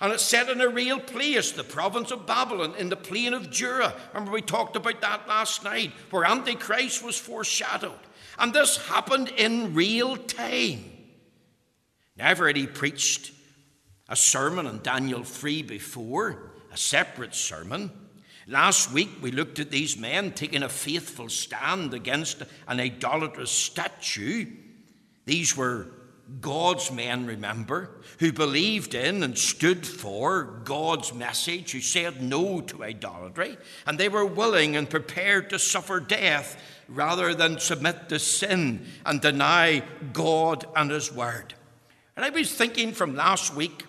And 0.00 0.10
it's 0.10 0.22
set 0.22 0.48
in 0.48 0.62
a 0.62 0.68
real 0.70 0.98
place, 0.98 1.52
the 1.52 1.64
province 1.64 2.12
of 2.12 2.26
Babylon, 2.26 2.74
in 2.78 2.88
the 2.88 2.96
plain 2.96 3.34
of 3.34 3.50
Dura. 3.50 3.92
Remember, 4.14 4.32
we 4.32 4.40
talked 4.40 4.74
about 4.74 5.02
that 5.02 5.28
last 5.28 5.64
night, 5.64 5.92
where 6.08 6.24
Antichrist 6.24 7.04
was 7.04 7.18
foreshadowed. 7.18 7.98
And 8.38 8.54
this 8.54 8.78
happened 8.88 9.34
in 9.36 9.74
real 9.74 10.16
time. 10.16 10.90
Never 12.16 12.46
had 12.46 12.56
he 12.56 12.68
preached 12.68 13.30
a 14.08 14.16
sermon 14.16 14.66
on 14.66 14.80
Daniel 14.82 15.24
3 15.24 15.60
before, 15.60 16.52
a 16.72 16.76
separate 16.78 17.34
sermon. 17.34 17.90
Last 18.46 18.92
week, 18.92 19.10
we 19.20 19.30
looked 19.30 19.58
at 19.58 19.70
these 19.70 19.98
men 19.98 20.32
taking 20.32 20.62
a 20.62 20.70
faithful 20.70 21.28
stand 21.28 21.92
against 21.92 22.42
an 22.66 22.80
idolatrous 22.80 23.50
statue. 23.50 24.46
These 25.26 25.54
were 25.54 25.88
God's 26.40 26.90
men, 26.90 27.26
remember, 27.26 27.90
who 28.18 28.32
believed 28.32 28.94
in 28.94 29.22
and 29.22 29.36
stood 29.36 29.86
for 29.86 30.44
God's 30.64 31.12
message, 31.12 31.72
who 31.72 31.80
said 31.80 32.22
no 32.22 32.60
to 32.62 32.82
idolatry, 32.82 33.58
and 33.86 33.98
they 33.98 34.08
were 34.08 34.24
willing 34.24 34.74
and 34.74 34.88
prepared 34.88 35.50
to 35.50 35.58
suffer 35.58 36.00
death 36.00 36.60
rather 36.88 37.34
than 37.34 37.58
submit 37.58 38.08
to 38.08 38.18
sin 38.18 38.86
and 39.04 39.20
deny 39.20 39.82
God 40.12 40.66
and 40.74 40.90
His 40.90 41.12
Word. 41.12 41.54
And 42.16 42.24
I 42.24 42.30
was 42.30 42.52
thinking 42.52 42.92
from 42.92 43.14
last 43.14 43.54
week, 43.54 43.84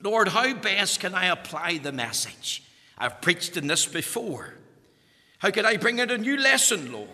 Lord, 0.00 0.28
how 0.28 0.54
best 0.54 1.00
can 1.00 1.14
I 1.14 1.26
apply 1.26 1.78
the 1.78 1.92
message? 1.92 2.62
I've 2.96 3.20
preached 3.20 3.56
in 3.56 3.66
this 3.66 3.86
before. 3.86 4.54
How 5.38 5.50
could 5.50 5.64
I 5.64 5.76
bring 5.76 5.98
in 5.98 6.10
a 6.10 6.18
new 6.18 6.36
lesson, 6.36 6.92
Lord? 6.92 7.08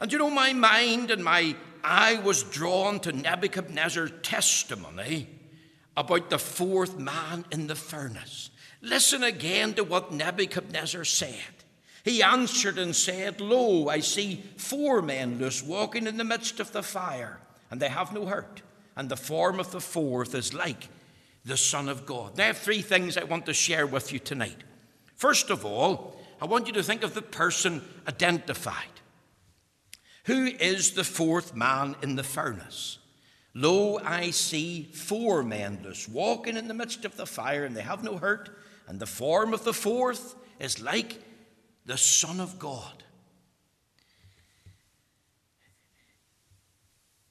And 0.00 0.12
you 0.12 0.18
know, 0.18 0.30
my 0.30 0.52
mind 0.52 1.10
and 1.10 1.22
my 1.22 1.54
eye 1.84 2.20
was 2.22 2.42
drawn 2.42 3.00
to 3.00 3.12
Nebuchadnezzar's 3.12 4.12
testimony 4.22 5.28
about 5.96 6.30
the 6.30 6.38
fourth 6.38 6.98
man 6.98 7.44
in 7.50 7.66
the 7.66 7.74
furnace. 7.74 8.50
Listen 8.82 9.22
again 9.22 9.74
to 9.74 9.84
what 9.84 10.12
Nebuchadnezzar 10.12 11.04
said. 11.04 11.34
He 12.04 12.22
answered 12.22 12.78
and 12.78 12.96
said, 12.96 13.40
Lo, 13.40 13.88
I 13.88 14.00
see 14.00 14.42
four 14.56 15.02
men 15.02 15.38
loose 15.38 15.62
walking 15.62 16.06
in 16.06 16.16
the 16.16 16.24
midst 16.24 16.60
of 16.60 16.72
the 16.72 16.82
fire, 16.82 17.40
and 17.70 17.80
they 17.80 17.88
have 17.88 18.12
no 18.14 18.24
hurt, 18.24 18.62
and 18.96 19.08
the 19.08 19.16
form 19.16 19.60
of 19.60 19.70
the 19.70 19.80
fourth 19.80 20.34
is 20.34 20.54
like 20.54 20.88
the 21.44 21.56
Son 21.56 21.88
of 21.88 22.06
God. 22.06 22.40
I 22.40 22.44
have 22.44 22.58
three 22.58 22.82
things 22.82 23.16
I 23.16 23.24
want 23.24 23.46
to 23.46 23.54
share 23.54 23.86
with 23.86 24.12
you 24.12 24.18
tonight. 24.18 24.64
First 25.14 25.50
of 25.50 25.66
all, 25.66 26.16
I 26.40 26.46
want 26.46 26.66
you 26.66 26.72
to 26.74 26.82
think 26.82 27.02
of 27.02 27.12
the 27.12 27.22
person 27.22 27.82
identified. 28.08 28.99
Who 30.24 30.46
is 30.46 30.92
the 30.92 31.04
fourth 31.04 31.54
man 31.54 31.96
in 32.02 32.16
the 32.16 32.22
furnace? 32.22 32.98
Lo, 33.54 33.98
I 33.98 34.30
see 34.30 34.84
four 34.92 35.42
men 35.42 35.80
thus 35.82 36.08
walking 36.08 36.56
in 36.56 36.68
the 36.68 36.74
midst 36.74 37.04
of 37.04 37.16
the 37.16 37.26
fire, 37.26 37.64
and 37.64 37.76
they 37.76 37.82
have 37.82 38.04
no 38.04 38.16
hurt, 38.16 38.50
and 38.86 39.00
the 39.00 39.06
form 39.06 39.52
of 39.52 39.64
the 39.64 39.72
fourth 39.72 40.36
is 40.58 40.80
like 40.80 41.18
the 41.86 41.96
Son 41.96 42.38
of 42.38 42.58
God. 42.58 43.02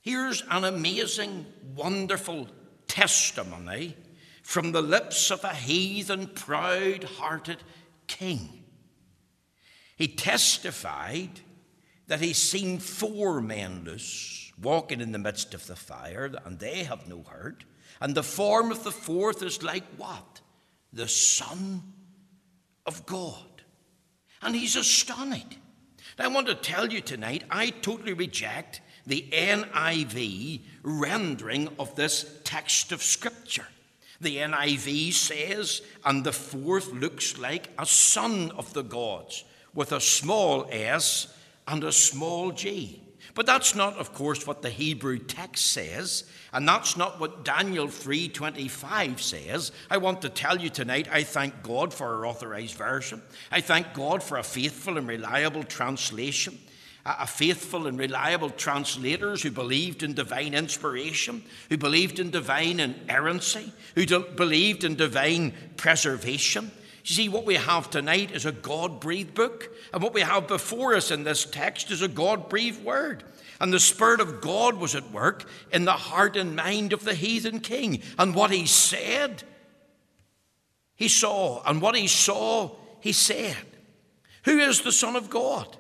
Here's 0.02 0.44
an 0.50 0.64
amazing, 0.64 1.46
wonderful 1.76 2.48
testimony 2.88 3.96
from 4.42 4.72
the 4.72 4.82
lips 4.82 5.30
of 5.30 5.44
a 5.44 5.54
heathen, 5.54 6.28
proud 6.28 7.04
hearted 7.04 7.60
king. 8.08 8.64
He 9.96 10.08
testified 10.08 11.42
that 12.10 12.22
he's 12.22 12.38
seen 12.38 12.80
four 12.80 13.40
men 13.40 13.84
loose 13.86 14.52
walking 14.62 15.00
in 15.00 15.12
the 15.12 15.20
midst 15.20 15.54
of 15.54 15.66
the 15.68 15.76
fire, 15.76 16.32
and 16.44 16.60
they 16.60 16.84
have 16.84 17.08
no 17.08 17.24
hurt. 17.24 17.64
And 18.02 18.16
the 18.16 18.24
form 18.24 18.72
of 18.72 18.84
the 18.84 18.92
fourth 18.92 19.42
is 19.44 19.64
like 19.64 19.86
what? 19.96 20.42
The 20.92 21.08
Son 21.08 21.82
of 22.86 23.06
God. 23.06 23.64
And 24.42 24.56
he's 24.56 24.76
astonished. 24.76 25.60
Now, 26.18 26.26
I 26.26 26.28
want 26.30 26.48
to 26.48 26.56
tell 26.56 26.92
you 26.92 27.02
tonight, 27.02 27.44
I 27.50 27.70
totally 27.70 28.14
reject 28.14 28.82
the 29.06 29.26
NIV 29.32 30.62
rendering 30.84 31.70
of 31.78 31.96
this 31.96 32.40
text 32.44 32.92
of 32.92 33.04
Scripture. 33.04 33.68
The 34.20 34.38
NIV 34.38 35.14
says, 35.14 35.82
and 36.04 36.24
the 36.24 36.34
fourth 36.34 36.92
looks 36.92 37.38
like 37.38 37.70
a 37.78 37.86
son 37.86 38.52
of 38.52 38.74
the 38.74 38.84
gods, 38.84 39.46
with 39.74 39.92
a 39.92 40.02
small 40.02 40.68
s 40.72 41.28
and 41.70 41.84
a 41.84 41.92
small 41.92 42.52
g. 42.52 43.02
But 43.36 43.46
that's 43.46 43.76
not, 43.76 43.96
of 43.98 44.14
course, 44.14 44.46
what 44.46 44.62
the 44.62 44.70
Hebrew 44.70 45.20
text 45.20 45.68
says, 45.68 46.24
and 46.52 46.68
that's 46.68 46.98
not 46.98 47.20
what 47.20 47.46
Daniel 47.46 47.88
3:25 47.88 49.22
says. 49.22 49.72
I 49.90 49.98
want 49.98 50.22
to 50.24 50.30
tell 50.30 50.60
you 50.60 50.70
tonight, 50.70 51.08
I 51.12 51.24
thank 51.24 51.62
God 51.64 51.94
for 51.94 52.08
our 52.08 52.26
authorized 52.26 52.76
version. 52.76 53.22
I 53.52 53.62
thank 53.62 53.94
God 53.94 54.24
for 54.24 54.38
a 54.38 54.44
faithful 54.44 54.98
and 54.98 55.08
reliable 55.08 55.64
translation 55.64 56.58
a 57.06 57.26
faithful 57.26 57.88
and 57.88 57.98
reliable 57.98 58.50
translators 58.50 59.42
who 59.42 59.52
believed 59.52 60.04
in 60.04 60.14
divine 60.14 60.54
inspiration, 60.54 61.44
who 61.70 61.78
believed 61.78 62.20
in 62.20 62.30
divine 62.30 62.80
inerrancy, 62.80 63.72
who 63.96 64.06
believed 64.36 64.84
in 64.84 64.96
divine 64.96 65.54
preservation. 65.78 66.72
You 67.06 67.16
see, 67.16 67.30
what 67.30 67.46
we 67.46 67.56
have 67.56 67.90
tonight 67.90 68.32
is 68.32 68.46
a 68.46 68.52
God 68.52 69.00
breathed 69.00 69.34
book, 69.34 69.74
and 69.94 70.04
what 70.04 70.14
we 70.14 70.22
have 70.22 70.48
before 70.48 70.96
us 70.96 71.12
in 71.12 71.24
this 71.24 71.46
text 71.46 71.92
is 71.92 72.02
a 72.02 72.08
God 72.08 72.50
breathed 72.50 72.84
word. 72.84 73.24
And 73.62 73.74
the 73.74 73.80
Spirit 73.80 74.22
of 74.22 74.42
God 74.42 74.76
was 74.76 74.96
at 74.96 75.12
work 75.12 75.46
in 75.72 75.86
the 75.86 75.92
heart 75.92 76.38
and 76.38 76.56
mind 76.56 76.94
of 76.94 77.04
the 77.04 77.14
heathen 77.14 77.60
king. 77.60 78.02
And 78.18 78.34
what 78.34 78.52
he 78.52 78.66
said, 78.66 79.44
he 80.96 81.08
saw. 81.08 81.62
And 81.66 81.82
what 81.82 81.96
he 81.96 82.08
saw, 82.08 82.72
he 83.02 83.12
said. 83.12 83.58
Who 84.44 84.60
is 84.60 84.82
the 84.82 84.92
Son 84.92 85.16
of 85.16 85.30
God? 85.30 85.76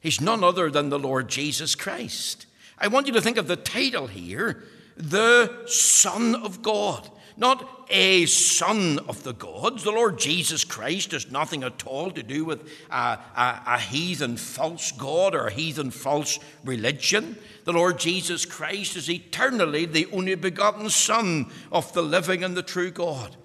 He's 0.00 0.20
none 0.20 0.44
other 0.44 0.70
than 0.70 0.90
the 0.90 0.98
Lord 0.98 1.28
Jesus 1.28 1.74
Christ. 1.74 2.46
I 2.78 2.88
want 2.88 3.06
you 3.06 3.14
to 3.14 3.22
think 3.22 3.38
of 3.38 3.48
the 3.48 3.56
title 3.56 4.06
here 4.06 4.62
the 4.96 5.66
Son 5.66 6.34
of 6.34 6.62
God. 6.62 7.08
Not 7.36 7.86
a 7.90 8.24
son 8.26 8.98
of 9.08 9.22
the 9.22 9.34
gods. 9.34 9.84
The 9.84 9.90
Lord 9.90 10.18
Jesus 10.18 10.64
Christ 10.64 11.12
has 11.12 11.30
nothing 11.30 11.62
at 11.62 11.86
all 11.86 12.10
to 12.10 12.22
do 12.22 12.46
with 12.46 12.62
a, 12.90 13.18
a, 13.36 13.62
a 13.66 13.78
heathen 13.78 14.38
false 14.38 14.90
God 14.92 15.34
or 15.34 15.46
a 15.46 15.52
heathen 15.52 15.90
false 15.90 16.38
religion. 16.64 17.36
The 17.64 17.74
Lord 17.74 17.98
Jesus 17.98 18.46
Christ 18.46 18.96
is 18.96 19.10
eternally 19.10 19.84
the 19.84 20.06
only 20.12 20.34
begotten 20.34 20.88
Son 20.88 21.50
of 21.70 21.92
the 21.92 22.02
living 22.02 22.42
and 22.42 22.56
the 22.56 22.62
true 22.62 22.90
God. 22.90 23.36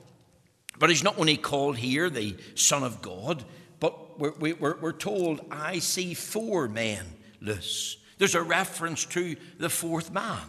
But 0.80 0.90
he's 0.90 1.04
not 1.04 1.20
only 1.20 1.38
called 1.38 1.78
here 1.78 2.10
the 2.10 2.38
Son 2.56 2.84
of 2.84 3.02
God, 3.02 3.44
but 3.82 4.18
we're, 4.20 4.56
we're, 4.56 4.78
we're 4.78 4.92
told, 4.94 5.42
I 5.52 5.80
see 5.80 6.14
four 6.14 6.70
men 6.70 7.06
loose. 7.42 7.98
There's 8.18 8.36
a 8.36 8.42
reference 8.42 9.06
to 9.08 9.36
the 9.58 9.70
fourth 9.70 10.12
man. 10.12 10.40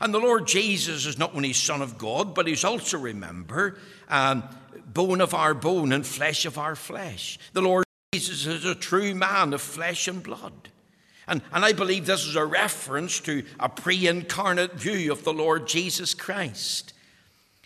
And 0.00 0.14
the 0.14 0.18
Lord 0.18 0.46
Jesus 0.46 1.04
is 1.04 1.18
not 1.18 1.34
only 1.34 1.52
Son 1.52 1.82
of 1.82 1.98
God, 1.98 2.34
but 2.34 2.46
he's 2.46 2.64
also, 2.64 2.98
remember, 2.98 3.76
um, 4.08 4.44
bone 4.86 5.20
of 5.20 5.34
our 5.34 5.54
bone 5.54 5.92
and 5.92 6.06
flesh 6.06 6.46
of 6.46 6.56
our 6.56 6.74
flesh. 6.74 7.38
The 7.52 7.62
Lord 7.62 7.84
Jesus 8.12 8.46
is 8.46 8.64
a 8.64 8.74
true 8.74 9.14
man 9.14 9.52
of 9.52 9.60
flesh 9.60 10.08
and 10.08 10.22
blood. 10.22 10.70
And, 11.28 11.42
and 11.52 11.64
I 11.64 11.72
believe 11.72 12.06
this 12.06 12.26
is 12.26 12.34
a 12.34 12.44
reference 12.44 13.20
to 13.20 13.44
a 13.60 13.68
pre 13.68 14.08
incarnate 14.08 14.74
view 14.74 15.12
of 15.12 15.22
the 15.22 15.32
Lord 15.32 15.68
Jesus 15.68 16.14
Christ. 16.14 16.92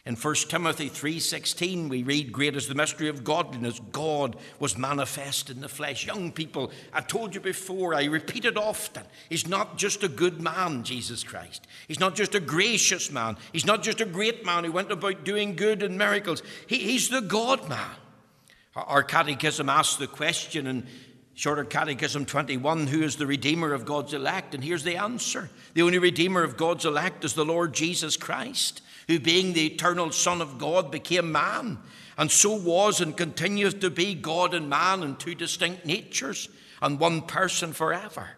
In 0.06 0.16
1 0.16 0.34
Timothy 0.50 0.90
3:16 0.90 1.88
we 1.88 2.02
read 2.02 2.30
great 2.30 2.56
is 2.56 2.68
the 2.68 2.74
mystery 2.74 3.08
of 3.08 3.24
godliness 3.24 3.80
God 3.90 4.36
was 4.58 4.76
manifest 4.76 5.48
in 5.48 5.62
the 5.62 5.68
flesh. 5.68 6.04
Young 6.06 6.30
people, 6.30 6.70
I 6.92 7.00
told 7.00 7.34
you 7.34 7.40
before, 7.40 7.94
I 7.94 8.04
repeat 8.04 8.44
it 8.44 8.58
often. 8.58 9.04
He's 9.30 9.48
not 9.48 9.78
just 9.78 10.02
a 10.02 10.08
good 10.08 10.42
man, 10.42 10.84
Jesus 10.84 11.24
Christ. 11.24 11.66
He's 11.88 12.00
not 12.00 12.16
just 12.16 12.34
a 12.34 12.40
gracious 12.40 13.10
man. 13.10 13.38
He's 13.50 13.64
not 13.64 13.82
just 13.82 14.02
a 14.02 14.06
great 14.06 14.44
man 14.44 14.64
who 14.64 14.72
went 14.72 14.92
about 14.92 15.24
doing 15.24 15.56
good 15.56 15.82
and 15.82 15.96
miracles. 15.96 16.42
He, 16.66 16.76
he's 16.80 17.08
the 17.08 17.22
God 17.22 17.66
man. 17.70 17.96
Our 18.76 19.04
catechism 19.04 19.70
asks 19.70 19.96
the 19.96 20.06
question 20.06 20.66
in 20.66 20.86
Shorter 21.32 21.64
Catechism 21.64 22.26
21 22.26 22.88
Who 22.88 23.02
is 23.02 23.16
the 23.16 23.26
Redeemer 23.26 23.72
of 23.72 23.86
God's 23.86 24.12
elect? 24.12 24.54
And 24.54 24.62
here's 24.62 24.84
the 24.84 24.96
answer 24.96 25.48
The 25.72 25.80
only 25.80 25.98
Redeemer 25.98 26.42
of 26.42 26.58
God's 26.58 26.84
elect 26.84 27.24
is 27.24 27.32
the 27.32 27.46
Lord 27.46 27.72
Jesus 27.72 28.18
Christ 28.18 28.82
who, 29.08 29.18
being 29.20 29.52
the 29.52 29.66
eternal 29.66 30.10
Son 30.12 30.40
of 30.40 30.58
God, 30.58 30.90
became 30.90 31.32
man, 31.32 31.78
and 32.16 32.30
so 32.30 32.54
was 32.54 33.00
and 33.00 33.16
continues 33.16 33.74
to 33.74 33.90
be 33.90 34.14
God 34.14 34.54
and 34.54 34.68
man 34.68 35.02
in 35.02 35.16
two 35.16 35.34
distinct 35.34 35.84
natures 35.84 36.48
and 36.80 37.00
one 37.00 37.22
person 37.22 37.72
forever. 37.72 38.30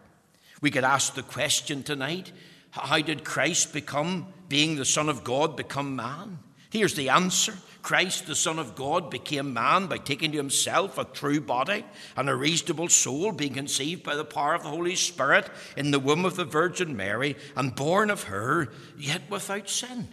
We 0.61 0.71
could 0.71 0.83
ask 0.83 1.13
the 1.13 1.23
question 1.23 1.83
tonight 1.83 2.31
how 2.71 2.99
did 3.01 3.23
Christ 3.23 3.73
become, 3.73 4.27
being 4.49 4.75
the 4.75 4.85
Son 4.85 5.09
of 5.09 5.23
God, 5.23 5.55
become 5.55 5.95
man? 5.95 6.39
Here's 6.69 6.95
the 6.95 7.09
answer 7.09 7.53
Christ, 7.81 8.27
the 8.27 8.35
Son 8.35 8.59
of 8.59 8.75
God, 8.75 9.09
became 9.09 9.53
man 9.53 9.87
by 9.87 9.97
taking 9.97 10.31
to 10.31 10.37
himself 10.37 10.97
a 10.97 11.05
true 11.05 11.39
body 11.39 11.85
and 12.17 12.29
a 12.29 12.35
reasonable 12.35 12.89
soul, 12.89 13.31
being 13.31 13.53
conceived 13.53 14.03
by 14.03 14.15
the 14.15 14.25
power 14.25 14.53
of 14.53 14.63
the 14.63 14.69
Holy 14.69 14.95
Spirit 14.95 15.49
in 15.77 15.91
the 15.91 15.99
womb 15.99 16.25
of 16.25 16.35
the 16.35 16.45
Virgin 16.45 16.97
Mary 16.97 17.37
and 17.55 17.75
born 17.75 18.09
of 18.09 18.23
her, 18.23 18.73
yet 18.97 19.21
without 19.29 19.69
sin. 19.69 20.09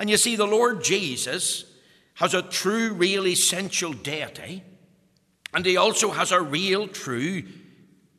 And 0.00 0.08
you 0.08 0.16
see, 0.16 0.34
the 0.34 0.46
Lord 0.46 0.82
Jesus 0.82 1.66
has 2.14 2.32
a 2.32 2.40
true, 2.40 2.94
real, 2.94 3.26
essential 3.26 3.92
deity, 3.92 4.64
and 5.52 5.64
he 5.64 5.76
also 5.76 6.10
has 6.10 6.32
a 6.32 6.40
real, 6.40 6.88
true 6.88 7.42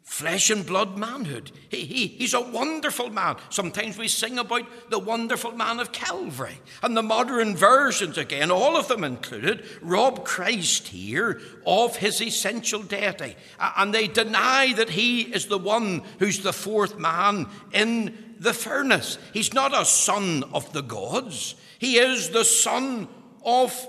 flesh 0.04 0.50
and 0.50 0.66
blood 0.66 0.98
manhood. 0.98 1.52
He, 1.70 1.86
he, 1.86 2.08
he's 2.08 2.34
a 2.34 2.42
wonderful 2.42 3.10
man. 3.10 3.38
Sometimes 3.50 3.98
we 3.98 4.10
sing 4.10 4.38
about 4.38 4.66
the 4.92 5.00
wonderful 5.00 5.54
man 5.54 5.80
of 5.80 5.94
Calvary. 5.94 6.60
And 6.84 6.98
the 6.98 7.02
modern 7.02 7.56
versions, 7.56 8.18
again, 8.18 8.52
all 8.52 8.76
of 8.76 8.90
them 8.90 9.06
included, 9.06 9.66
rob 9.82 10.26
Christ 10.26 10.90
here 10.90 11.40
of 11.66 11.96
his 11.96 12.22
essential 12.22 12.84
deity. 12.84 13.38
And 13.58 13.94
they 13.94 14.08
deny 14.08 14.74
that 14.74 14.90
he 14.90 15.22
is 15.22 15.46
the 15.46 15.58
one 15.58 16.04
who's 16.20 16.40
the 16.40 16.54
fourth 16.54 17.00
man 17.00 17.48
in 17.72 18.36
the 18.38 18.54
furnace. 18.54 19.18
He's 19.34 19.54
not 19.54 19.74
a 19.74 19.86
son 19.86 20.44
of 20.54 20.74
the 20.74 20.84
gods, 20.84 21.56
he 21.82 21.98
is 21.98 22.30
the 22.30 22.46
son 22.46 23.08
of 23.44 23.88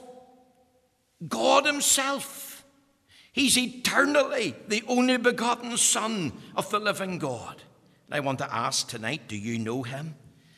God 1.28 1.66
Himself. 1.66 2.64
He's 3.32 3.58
eternally 3.58 4.56
the 4.66 4.82
only 4.88 5.18
begotten 5.18 5.76
Son 5.76 6.32
of 6.56 6.70
the 6.70 6.80
living 6.80 7.18
God. 7.18 7.62
And 8.06 8.14
I 8.14 8.20
want 8.20 8.38
to 8.38 8.50
ask 8.50 8.88
tonight 8.88 9.28
do 9.28 9.36
you 9.36 9.58
know 9.58 9.82
Him? 9.82 10.14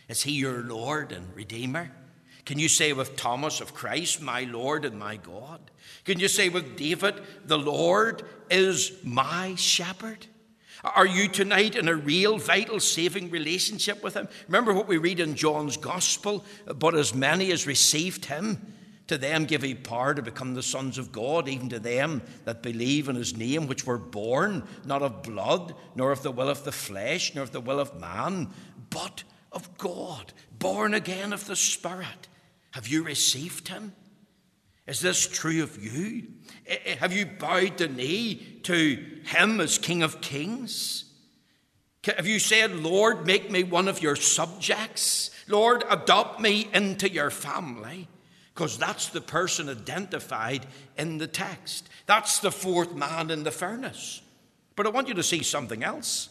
Is 0.08 0.22
He 0.22 0.30
your 0.30 0.62
Lord 0.62 1.10
and 1.10 1.34
Redeemer? 1.34 1.90
Can 2.44 2.60
you 2.60 2.68
say 2.68 2.92
with 2.92 3.16
Thomas 3.16 3.60
of 3.60 3.74
Christ, 3.74 4.22
My 4.22 4.42
Lord 4.42 4.84
and 4.84 4.96
my 4.96 5.16
God? 5.16 5.72
Can 6.04 6.20
you 6.20 6.28
say 6.28 6.50
with 6.50 6.76
David, 6.76 7.20
The 7.46 7.58
Lord 7.58 8.22
is 8.48 8.92
my 9.02 9.56
shepherd? 9.56 10.24
Are 10.84 11.06
you 11.06 11.28
tonight 11.28 11.76
in 11.76 11.88
a 11.88 11.94
real, 11.94 12.36
vital, 12.36 12.78
saving 12.78 13.30
relationship 13.30 14.02
with 14.02 14.14
Him? 14.14 14.28
Remember 14.48 14.74
what 14.74 14.86
we 14.86 14.98
read 14.98 15.18
in 15.18 15.34
John's 15.34 15.78
Gospel? 15.78 16.44
But 16.66 16.94
as 16.94 17.14
many 17.14 17.52
as 17.52 17.66
received 17.66 18.26
Him, 18.26 18.74
to 19.06 19.16
them 19.16 19.46
give 19.46 19.62
He 19.62 19.74
power 19.74 20.12
to 20.12 20.20
become 20.20 20.52
the 20.52 20.62
sons 20.62 20.98
of 20.98 21.10
God, 21.10 21.48
even 21.48 21.70
to 21.70 21.78
them 21.78 22.20
that 22.44 22.62
believe 22.62 23.08
in 23.08 23.16
His 23.16 23.34
name, 23.34 23.66
which 23.66 23.86
were 23.86 23.98
born 23.98 24.62
not 24.84 25.02
of 25.02 25.22
blood, 25.22 25.74
nor 25.94 26.12
of 26.12 26.22
the 26.22 26.32
will 26.32 26.50
of 26.50 26.64
the 26.64 26.72
flesh, 26.72 27.34
nor 27.34 27.44
of 27.44 27.52
the 27.52 27.60
will 27.60 27.80
of 27.80 27.98
man, 27.98 28.50
but 28.90 29.24
of 29.52 29.78
God, 29.78 30.34
born 30.58 30.92
again 30.92 31.32
of 31.32 31.46
the 31.46 31.56
Spirit. 31.56 32.28
Have 32.72 32.88
you 32.88 33.02
received 33.02 33.68
Him? 33.68 33.92
Is 34.86 35.00
this 35.00 35.26
true 35.26 35.62
of 35.62 35.82
you? 35.82 36.24
Have 36.98 37.12
you 37.12 37.26
bowed 37.26 37.78
the 37.78 37.88
knee 37.88 38.60
to 38.64 39.20
Him 39.24 39.60
as 39.60 39.78
King 39.78 40.02
of 40.02 40.20
Kings? 40.20 41.04
Have 42.04 42.26
you 42.26 42.38
said, 42.38 42.76
Lord, 42.76 43.26
make 43.26 43.50
me 43.50 43.62
one 43.62 43.88
of 43.88 44.02
your 44.02 44.16
subjects? 44.16 45.30
Lord, 45.48 45.84
adopt 45.88 46.40
me 46.40 46.68
into 46.74 47.10
your 47.10 47.30
family? 47.30 48.08
Because 48.54 48.76
that's 48.78 49.08
the 49.08 49.22
person 49.22 49.68
identified 49.68 50.66
in 50.98 51.18
the 51.18 51.26
text. 51.26 51.88
That's 52.06 52.40
the 52.40 52.52
fourth 52.52 52.94
man 52.94 53.30
in 53.30 53.42
the 53.42 53.50
furnace. 53.50 54.20
But 54.76 54.86
I 54.86 54.90
want 54.90 55.08
you 55.08 55.14
to 55.14 55.22
see 55.22 55.42
something 55.42 55.82
else. 55.82 56.28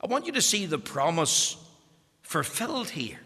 I 0.00 0.06
want 0.06 0.26
you 0.26 0.32
to 0.32 0.42
see 0.42 0.66
the 0.66 0.78
promise 0.78 1.56
fulfilled 2.22 2.90
here. 2.90 3.20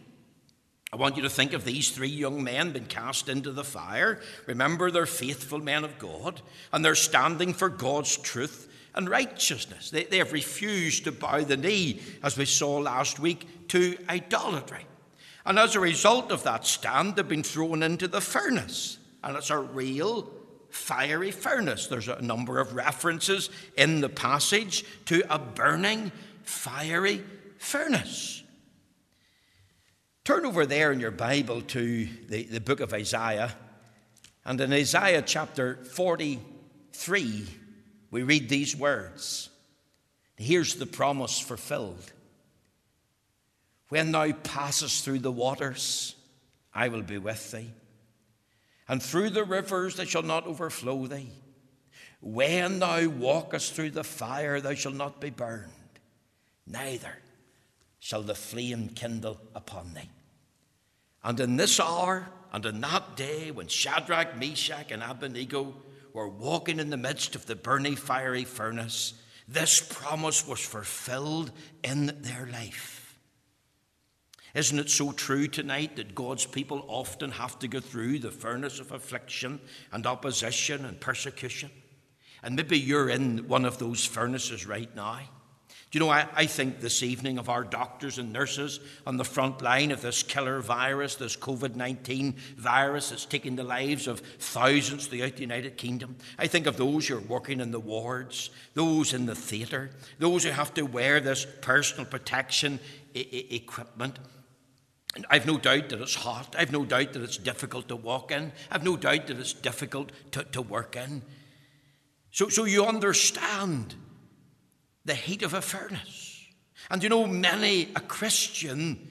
I 0.93 0.97
want 0.97 1.17
you 1.17 1.23
to 1.23 1.31
think 1.31 1.53
of 1.53 1.65
these 1.65 1.91
three 1.91 2.09
young 2.09 2.43
men 2.43 2.73
being 2.73 2.87
cast 2.87 3.29
into 3.29 3.53
the 3.53 3.65
fire. 3.65 4.21
Remember, 4.47 4.91
they're 4.91 5.05
faithful 5.07 5.59
men 5.59 5.85
of 5.85 5.99
God, 5.99 6.41
and 6.73 6.83
they're 6.83 6.95
standing 6.95 7.53
for 7.53 7.69
God's 7.69 8.17
truth 8.17 8.73
and 8.95 9.09
righteousness. 9.09 9.91
They, 9.91 10.05
they 10.05 10.19
have 10.19 10.33
refused 10.33 11.05
to 11.05 11.13
bow 11.13 11.43
the 11.43 11.59
knee, 11.59 12.01
as 12.23 12.39
we 12.39 12.47
saw 12.47 12.79
last 12.79 13.21
week, 13.21 13.69
to 13.69 13.99
idolatry. 14.09 14.87
And 15.45 15.59
as 15.59 15.77
a 15.77 15.81
result 15.81 16.33
of 16.33 16.43
that 16.45 16.67
stand, 16.67 17.17
they've 17.17 17.29
been 17.29 17.43
thrown 17.43 17.83
into 17.83 18.09
the 18.09 18.21
furnace. 18.21 18.99
And 19.23 19.37
it's 19.37 19.51
a 19.51 19.59
real 19.59 20.31
fiery 20.71 21.31
furnace. 21.31 21.87
There's 21.87 22.09
a 22.09 22.21
number 22.23 22.59
of 22.59 22.75
references 22.75 23.51
in 23.77 24.01
the 24.01 24.09
passage 24.09 24.85
to 25.07 25.23
a 25.33 25.39
burning, 25.39 26.13
fiery 26.45 27.23
furnace. 27.59 28.38
Turn 30.29 30.45
over 30.45 30.67
there 30.67 30.93
in 30.93 31.01
your 31.01 31.11
Bible 31.11 31.63
to 31.63 32.07
the, 32.29 32.43
the 32.43 32.61
book 32.61 32.81
of 32.81 32.93
Isaiah. 32.93 33.51
And 34.45 34.61
in 34.61 34.75
Isaiah 34.75 35.23
chapter 35.23 35.77
43, 35.77 37.47
we 38.11 38.23
read 38.23 38.51
these 38.51 38.77
words. 38.77 39.49
Here's 40.37 40.75
the 40.75 40.85
promise 40.85 41.41
fulfilled. 41.41 42.13
When 43.89 44.13
thou 44.13 44.33
passest 44.33 45.03
through 45.03 45.21
the 45.21 45.33
waters, 45.33 46.15
I 46.75 46.89
will 46.89 47.01
be 47.01 47.17
with 47.17 47.51
thee. 47.51 47.71
And 48.87 49.03
through 49.03 49.31
the 49.31 49.45
rivers, 49.45 49.97
they 49.97 50.05
shall 50.05 50.21
not 50.21 50.47
overflow 50.47 51.07
thee. 51.07 51.33
When 52.21 52.81
thou 52.81 53.09
walkest 53.09 53.73
through 53.73 53.93
the 53.93 54.05
fire, 54.05 54.61
thou 54.61 54.75
shalt 54.75 54.95
not 54.95 55.23
be 55.23 55.31
burned, 55.31 55.73
neither 56.67 57.15
shall 57.99 58.21
the 58.21 58.35
flame 58.35 58.91
kindle 58.91 59.41
upon 59.55 59.95
thee. 59.95 60.11
And 61.23 61.39
in 61.41 61.57
this 61.57 61.81
hour 61.81 62.29
and 62.53 62.65
in 62.65 62.81
that 62.81 63.17
day 63.17 63.51
when 63.51 63.69
Shadrach, 63.69 64.37
Meshach, 64.39 64.91
and 64.91 65.03
Abednego 65.03 65.75
were 66.13 66.29
walking 66.29 66.81
in 66.81 66.91
the 66.91 66.97
midst 66.97 67.35
of 67.35 67.47
the 67.47 67.57
burning 67.57 67.97
fiery 67.97 68.45
furnace, 68.45 69.15
this 69.47 69.81
promise 69.81 70.47
was 70.47 70.61
fulfilled 70.61 71.51
in 71.83 72.07
their 72.23 72.49
life. 72.53 73.19
Isn't 74.55 74.79
it 74.79 74.91
so 74.91 75.13
true 75.13 75.47
tonight 75.47 75.97
that 75.97 76.15
God's 76.15 76.47
people 76.47 76.85
often 76.89 77.31
have 77.33 77.59
to 77.59 77.69
go 77.69 77.81
through 77.81 78.19
the 78.19 78.31
furnace 78.31 78.81
of 78.81 78.93
affliction 78.93 79.61
and 79.93 80.07
opposition 80.07 80.85
and 80.85 81.01
persecution? 81.01 81.71
And 82.43 82.57
maybe 82.57 82.79
you're 82.79 83.11
in 83.11 83.49
one 83.49 83.65
of 83.65 83.79
those 83.79 84.05
furnaces 84.05 84.67
right 84.67 84.95
now. 84.97 85.21
Do 85.91 85.99
you 85.99 86.05
know, 86.05 86.11
I, 86.11 86.29
I 86.35 86.45
think 86.45 86.81
this 86.81 87.03
evening 87.03 87.39
of 87.39 87.49
our 87.49 87.65
doctors 87.65 88.19
and 88.19 88.31
nurses 88.31 88.79
on 89.07 89.17
the 89.17 89.25
front 89.25 89.63
line 89.63 89.91
of 89.91 90.03
this 90.03 90.23
killer 90.23 90.61
virus, 90.61 91.15
this 91.15 91.35
COVID 91.35 91.77
19 91.77 92.35
virus 92.59 93.09
that's 93.09 93.25
taking 93.25 93.57
the 93.57 93.65
lives 93.65 94.07
of 94.07 94.21
thousands 94.39 95.07
throughout 95.07 95.37
the 95.37 95.41
United 95.41 95.79
Kingdom. 95.79 96.17
I 96.39 96.47
think 96.47 96.67
of 96.67 96.77
those 96.77 97.09
who 97.09 97.17
are 97.17 97.21
working 97.21 97.61
in 97.61 97.71
the 97.71 97.81
wards, 97.81 98.51
those 98.75 99.15
in 99.15 99.25
the 99.25 99.35
theatre, 99.35 99.91
those 100.19 100.45
who 100.45 100.51
have 100.51 100.75
to 100.75 100.83
wear 100.83 101.21
this 101.21 101.47
personal 101.63 102.05
protection 102.05 102.81
I- 103.17 103.21
I- 103.33 103.47
equipment. 103.55 104.19
I've 105.31 105.47
no 105.47 105.57
doubt 105.57 105.89
that 105.89 106.03
it's 106.03 106.17
hot. 106.17 106.55
I've 106.59 106.71
no 106.71 106.85
doubt 106.85 107.15
that 107.15 107.23
it's 107.23 107.39
difficult 107.39 107.89
to 107.89 107.97
walk 107.97 108.31
in. 108.31 108.53
I've 108.71 108.85
no 108.85 108.99
doubt 108.99 109.29
that 109.29 109.39
it's 109.39 109.55
difficult 109.55 110.13
to, 110.33 110.45
to 110.45 110.61
work 110.61 110.97
in. 110.97 111.23
So, 112.31 112.51
so 112.51 112.67
you 112.67 112.85
understand 112.85 113.95
the 115.09 115.15
heat 115.15 115.43
of 115.43 115.55
a 115.55 115.63
furnace. 115.63 116.47
And 116.91 117.03
you 117.03 117.09
know, 117.09 117.27
many 117.27 117.89
a 117.97 118.01
Christian 118.01 119.09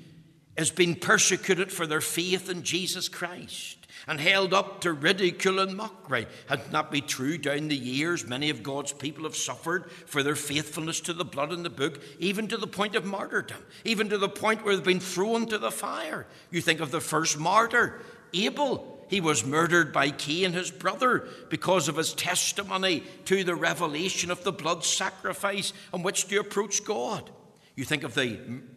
has 0.58 0.72
been 0.72 0.96
persecuted 0.96 1.72
for 1.72 1.86
their 1.86 2.02
faith 2.02 2.50
in 2.50 2.64
Jesus 2.64 3.10
Christ 3.10 3.78
and 4.08 4.20
held 4.20 4.54
up 4.54 4.82
to 4.82 4.94
ridicule 4.94 5.60
and 5.60 5.76
mockery. 5.76 6.28
Had 6.48 6.72
not 6.72 6.92
be 6.92 7.02
true 7.02 7.38
down 7.38 7.68
the 7.68 7.76
years, 7.76 8.26
many 8.26 8.50
of 8.50 8.64
God's 8.64 8.94
people 8.94 9.26
have 9.26 9.36
suffered 9.36 9.92
for 9.92 10.24
their 10.24 10.36
faithfulness 10.36 11.02
to 11.02 11.14
the 11.14 11.26
blood 11.26 11.52
in 11.52 11.64
the 11.64 11.70
book, 11.70 12.02
even 12.20 12.48
to 12.48 12.58
the 12.58 12.68
point 12.68 12.96
of 12.96 13.06
martyrdom, 13.06 13.64
even 13.84 14.10
to 14.10 14.18
the 14.18 14.30
point 14.30 14.64
where 14.64 14.76
they've 14.76 14.86
been 14.86 15.00
thrown 15.00 15.46
to 15.48 15.58
the 15.58 15.72
fire. 15.72 16.26
You 16.52 16.62
think 16.62 16.80
of 16.80 16.92
the 16.92 17.02
first 17.02 17.38
martyr, 17.38 18.00
Abel. 18.34 18.97
He 19.08 19.22
was 19.22 19.46
murdered 19.46 19.94
by 19.94 20.12
Cain, 20.12 20.54
his 20.54 20.72
brother, 20.72 21.28
because 21.50 21.88
of 21.88 21.96
his 21.96 22.14
testimony 22.14 23.04
to 23.26 23.44
the 23.44 23.56
revelation 23.56 24.32
of 24.32 24.44
the 24.44 24.52
blood 24.52 24.84
sacrifice 24.84 25.74
on 25.94 26.04
which 26.04 26.28
to 26.28 26.40
approach 26.40 26.84
God. 26.84 27.30
You 27.76 27.86
think 27.86 28.04
of 28.04 28.16
the 28.16 28.38
m- 28.38 28.70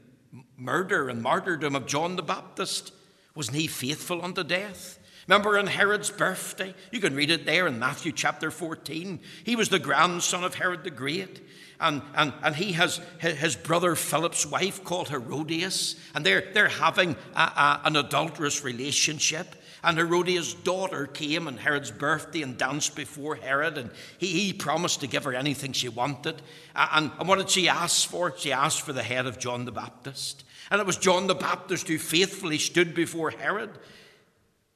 murder 0.57 1.09
and 1.09 1.23
martyrdom 1.23 1.75
of 1.75 1.87
John 1.87 2.17
the 2.17 2.23
Baptist. 2.23 2.93
Wasn't 3.35 3.57
he 3.57 3.67
faithful 3.67 4.25
unto 4.25 4.45
death? 4.45 4.99
Remember 5.27 5.59
on 5.59 5.67
Herod's 5.67 6.11
birthday? 6.11 6.75
You 6.91 7.01
can 7.01 7.15
read 7.15 7.31
it 7.31 7.47
there 7.47 7.67
in 7.67 7.79
Matthew 7.79 8.13
chapter 8.13 8.51
14. 8.51 9.21
He 9.45 9.57
was 9.57 9.69
the 9.69 9.79
grandson 9.79 10.45
of 10.45 10.55
Herod 10.55 10.85
the 10.85 10.91
Great. 10.91 11.41
And, 11.81 12.03
and, 12.15 12.33
and 12.43 12.55
he 12.55 12.73
has 12.73 13.01
his 13.21 13.57
brother 13.57 13.95
Philip's 13.95 14.45
wife 14.45 14.85
called 14.85 15.09
Herodias, 15.09 15.97
and 16.15 16.27
they're, 16.27 16.45
they're 16.53 16.69
having 16.69 17.17
a, 17.35 17.41
a, 17.41 17.81
an 17.85 17.97
adulterous 17.97 18.63
relationship. 18.63 19.55
And 19.83 19.97
Herodias' 19.97 20.55
daughter 20.55 21.07
came 21.07 21.47
on 21.47 21.57
Herod's 21.57 21.91
birthday 21.91 22.43
and 22.43 22.59
danced 22.59 22.95
before 22.95 23.37
Herod, 23.37 23.79
and 23.79 23.91
he, 24.19 24.27
he 24.27 24.53
promised 24.53 25.01
to 25.01 25.07
give 25.07 25.25
her 25.25 25.35
anything 25.35 25.73
she 25.73 25.89
wanted. 25.89 26.43
And, 26.75 27.11
and 27.19 27.29
what 27.29 27.39
did 27.39 27.51
she 27.51 27.69
ask 27.69 28.09
for? 28.09 28.37
She 28.37 28.53
asked 28.53 28.83
for 28.83 28.93
the 28.93 29.03
head 29.03 29.27
of 29.27 29.39
John 29.39 29.65
the 29.65 29.73
Baptist. 29.73 30.45
And 30.71 30.81
it 30.81 30.87
was 30.87 30.97
John 30.97 31.27
the 31.27 31.35
Baptist 31.35 31.89
who 31.89 31.99
faithfully 31.99 32.59
stood 32.59 32.95
before 32.95 33.31
Herod 33.31 33.71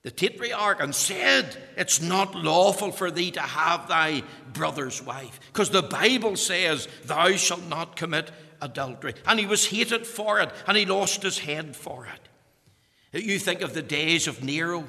the 0.04 0.10
tetrarch 0.10 0.80
and 0.80 0.94
said, 0.94 1.56
It's 1.76 2.00
not 2.00 2.34
lawful 2.34 2.92
for 2.92 3.10
thee 3.10 3.30
to 3.32 3.40
have 3.40 3.88
thy 3.88 4.22
brother's 4.52 5.02
wife, 5.02 5.40
because 5.52 5.70
the 5.70 5.82
Bible 5.82 6.36
says, 6.36 6.86
Thou 7.04 7.32
shalt 7.32 7.64
not 7.64 7.96
commit 7.96 8.30
adultery. 8.60 9.14
And 9.26 9.40
he 9.40 9.46
was 9.46 9.66
hated 9.66 10.06
for 10.06 10.40
it, 10.40 10.50
and 10.68 10.76
he 10.76 10.84
lost 10.84 11.22
his 11.22 11.38
head 11.38 11.74
for 11.74 12.06
it. 12.06 12.28
You 13.14 13.38
think 13.38 13.60
of 13.60 13.74
the 13.74 13.82
days 13.82 14.26
of 14.26 14.42
Nero, 14.42 14.84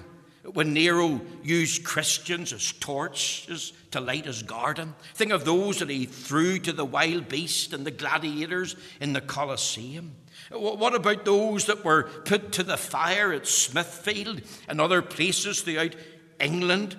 when 0.53 0.73
Nero 0.73 1.21
used 1.43 1.83
Christians 1.83 2.53
as 2.53 2.71
torches 2.73 3.71
to 3.91 3.99
light 3.99 4.25
his 4.25 4.43
garden. 4.43 4.95
Think 5.13 5.31
of 5.31 5.45
those 5.45 5.79
that 5.79 5.89
he 5.89 6.05
threw 6.05 6.59
to 6.59 6.73
the 6.73 6.85
wild 6.85 7.29
beasts 7.29 7.71
and 7.71 7.85
the 7.85 7.91
gladiators 7.91 8.75
in 8.99 9.13
the 9.13 9.21
Colosseum. 9.21 10.15
What 10.51 10.95
about 10.95 11.25
those 11.25 11.65
that 11.65 11.85
were 11.85 12.03
put 12.25 12.51
to 12.53 12.63
the 12.63 12.77
fire 12.77 13.31
at 13.31 13.47
Smithfield 13.47 14.41
and 14.67 14.81
other 14.81 15.01
places 15.01 15.61
throughout 15.61 15.95
England? 16.39 16.95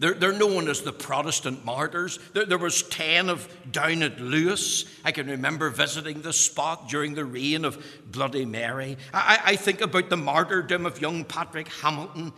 They're, 0.00 0.14
they're 0.14 0.32
known 0.32 0.68
as 0.68 0.80
the 0.80 0.94
Protestant 0.94 1.62
martyrs. 1.62 2.18
There, 2.32 2.46
there, 2.46 2.56
was 2.56 2.82
10 2.84 3.28
of 3.28 3.46
down 3.70 4.02
at 4.02 4.18
Lewes. 4.18 4.86
I 5.04 5.12
can 5.12 5.26
remember 5.26 5.68
visiting 5.68 6.22
the 6.22 6.32
spot 6.32 6.88
during 6.88 7.14
the 7.14 7.26
reign 7.26 7.66
of 7.66 7.84
Bloody 8.10 8.46
Mary. 8.46 8.96
I, 9.12 9.40
I 9.44 9.56
think 9.56 9.82
about 9.82 10.08
the 10.08 10.16
martyrdom 10.16 10.86
of 10.86 11.02
young 11.02 11.24
Patrick 11.24 11.68
Hamilton. 11.68 12.32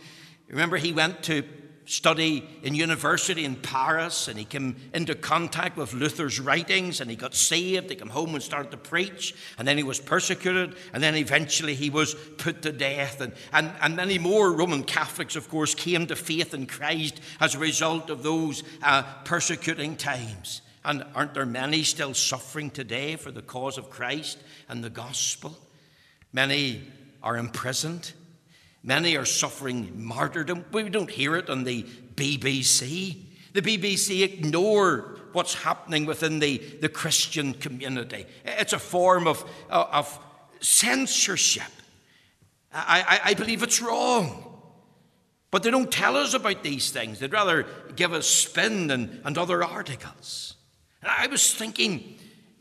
Remember, 0.49 0.75
he 0.75 0.91
went 0.91 1.23
to 1.23 1.45
study 1.85 2.47
in 2.61 2.75
university 2.75 3.45
in 3.45 3.55
Paris 3.55 4.27
and 4.27 4.39
he 4.39 4.45
came 4.45 4.75
into 4.93 5.15
contact 5.15 5.77
with 5.77 5.93
Luther's 5.93 6.39
writings 6.39 7.01
and 7.01 7.09
he 7.09 7.15
got 7.15 7.35
saved. 7.35 7.89
He 7.89 7.95
came 7.95 8.09
home 8.09 8.33
and 8.33 8.43
started 8.43 8.71
to 8.71 8.77
preach 8.77 9.35
and 9.57 9.67
then 9.67 9.77
he 9.77 9.83
was 9.83 9.99
persecuted 9.99 10.75
and 10.93 11.03
then 11.03 11.15
eventually 11.15 11.75
he 11.75 11.89
was 11.89 12.13
put 12.37 12.61
to 12.61 12.71
death. 12.71 13.21
And, 13.21 13.33
and, 13.51 13.71
and 13.81 13.95
many 13.95 14.17
more 14.17 14.53
Roman 14.53 14.83
Catholics, 14.83 15.35
of 15.35 15.49
course, 15.49 15.75
came 15.75 16.07
to 16.07 16.15
faith 16.15 16.53
in 16.53 16.67
Christ 16.67 17.19
as 17.39 17.55
a 17.55 17.59
result 17.59 18.09
of 18.09 18.23
those 18.23 18.63
uh, 18.81 19.03
persecuting 19.25 19.95
times. 19.95 20.61
And 20.85 21.05
aren't 21.15 21.33
there 21.33 21.45
many 21.45 21.83
still 21.83 22.13
suffering 22.13 22.69
today 22.69 23.15
for 23.15 23.31
the 23.31 23.41
cause 23.41 23.77
of 23.77 23.89
Christ 23.89 24.37
and 24.67 24.83
the 24.83 24.89
gospel? 24.89 25.57
Many 26.33 26.83
are 27.21 27.37
imprisoned. 27.37 28.11
Many 28.83 29.15
are 29.15 29.25
suffering 29.25 29.91
martyrdom. 29.95 30.65
We 30.71 30.89
don't 30.89 31.09
hear 31.09 31.35
it 31.37 31.49
on 31.49 31.63
the 31.63 31.83
BBC. 32.15 33.17
The 33.53 33.61
BBC 33.61 34.23
ignore 34.23 35.19
what's 35.31 35.53
happening 35.53 36.05
within 36.05 36.39
the, 36.39 36.57
the 36.57 36.89
Christian 36.89 37.53
community. 37.53 38.25
It's 38.43 38.73
a 38.73 38.79
form 38.79 39.27
of, 39.27 39.43
uh, 39.69 39.85
of 39.91 40.19
censorship. 40.59 41.63
I, 42.73 43.19
I, 43.23 43.29
I 43.29 43.33
believe 43.35 43.63
it's 43.63 43.81
wrong. 43.81 44.49
But 45.49 45.63
they 45.63 45.71
don't 45.71 45.91
tell 45.91 46.17
us 46.17 46.33
about 46.33 46.63
these 46.63 46.89
things. 46.89 47.19
They'd 47.19 47.31
rather 47.31 47.67
give 47.95 48.11
us 48.11 48.27
spin 48.27 48.89
and, 48.89 49.21
and 49.23 49.37
other 49.37 49.63
articles. 49.63 50.55
And 51.01 51.11
I 51.11 51.27
was 51.27 51.53
thinking, 51.53 52.17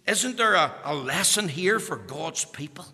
isn't 0.06 0.36
there 0.36 0.54
a, 0.54 0.74
a 0.84 0.94
lesson 0.94 1.48
here 1.48 1.80
for 1.80 1.96
God's 1.96 2.44
people? 2.44 2.84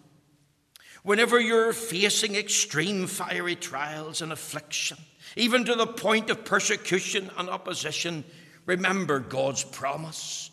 Whenever 1.09 1.41
you're 1.41 1.73
facing 1.73 2.35
extreme 2.37 3.07
fiery 3.07 3.57
trials 3.57 4.21
and 4.21 4.31
affliction, 4.31 4.99
even 5.37 5.65
to 5.65 5.75
the 5.75 5.87
point 5.87 6.29
of 6.29 6.45
persecution 6.45 7.31
and 7.39 7.49
opposition, 7.49 8.23
remember 8.67 9.19
God's 9.19 9.65
promise. 9.65 10.51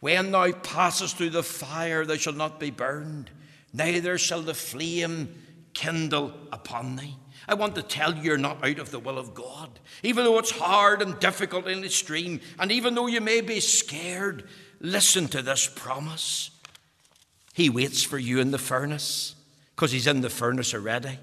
When 0.00 0.30
thou 0.30 0.52
passest 0.52 1.18
through 1.18 1.28
the 1.28 1.42
fire, 1.42 2.06
thou 2.06 2.16
shalt 2.16 2.38
not 2.38 2.58
be 2.58 2.70
burned, 2.70 3.30
neither 3.74 4.16
shall 4.16 4.40
the 4.40 4.54
flame 4.54 5.34
kindle 5.74 6.32
upon 6.52 6.96
thee. 6.96 7.14
I 7.46 7.52
want 7.52 7.74
to 7.74 7.82
tell 7.82 8.14
you 8.14 8.22
you're 8.22 8.38
not 8.38 8.64
out 8.66 8.78
of 8.78 8.90
the 8.90 8.98
will 8.98 9.18
of 9.18 9.34
God. 9.34 9.78
Even 10.02 10.24
though 10.24 10.38
it's 10.38 10.52
hard 10.52 11.02
and 11.02 11.20
difficult 11.20 11.66
and 11.66 11.84
extreme, 11.84 12.40
and 12.58 12.72
even 12.72 12.94
though 12.94 13.08
you 13.08 13.20
may 13.20 13.42
be 13.42 13.60
scared, 13.60 14.48
listen 14.80 15.28
to 15.28 15.42
this 15.42 15.66
promise. 15.66 16.50
He 17.52 17.68
waits 17.68 18.02
for 18.02 18.16
you 18.16 18.40
in 18.40 18.52
the 18.52 18.58
furnace 18.58 19.35
because 19.76 19.92
he's 19.92 20.06
in 20.06 20.22
the 20.22 20.30
furnace 20.30 20.72
already. 20.72 21.18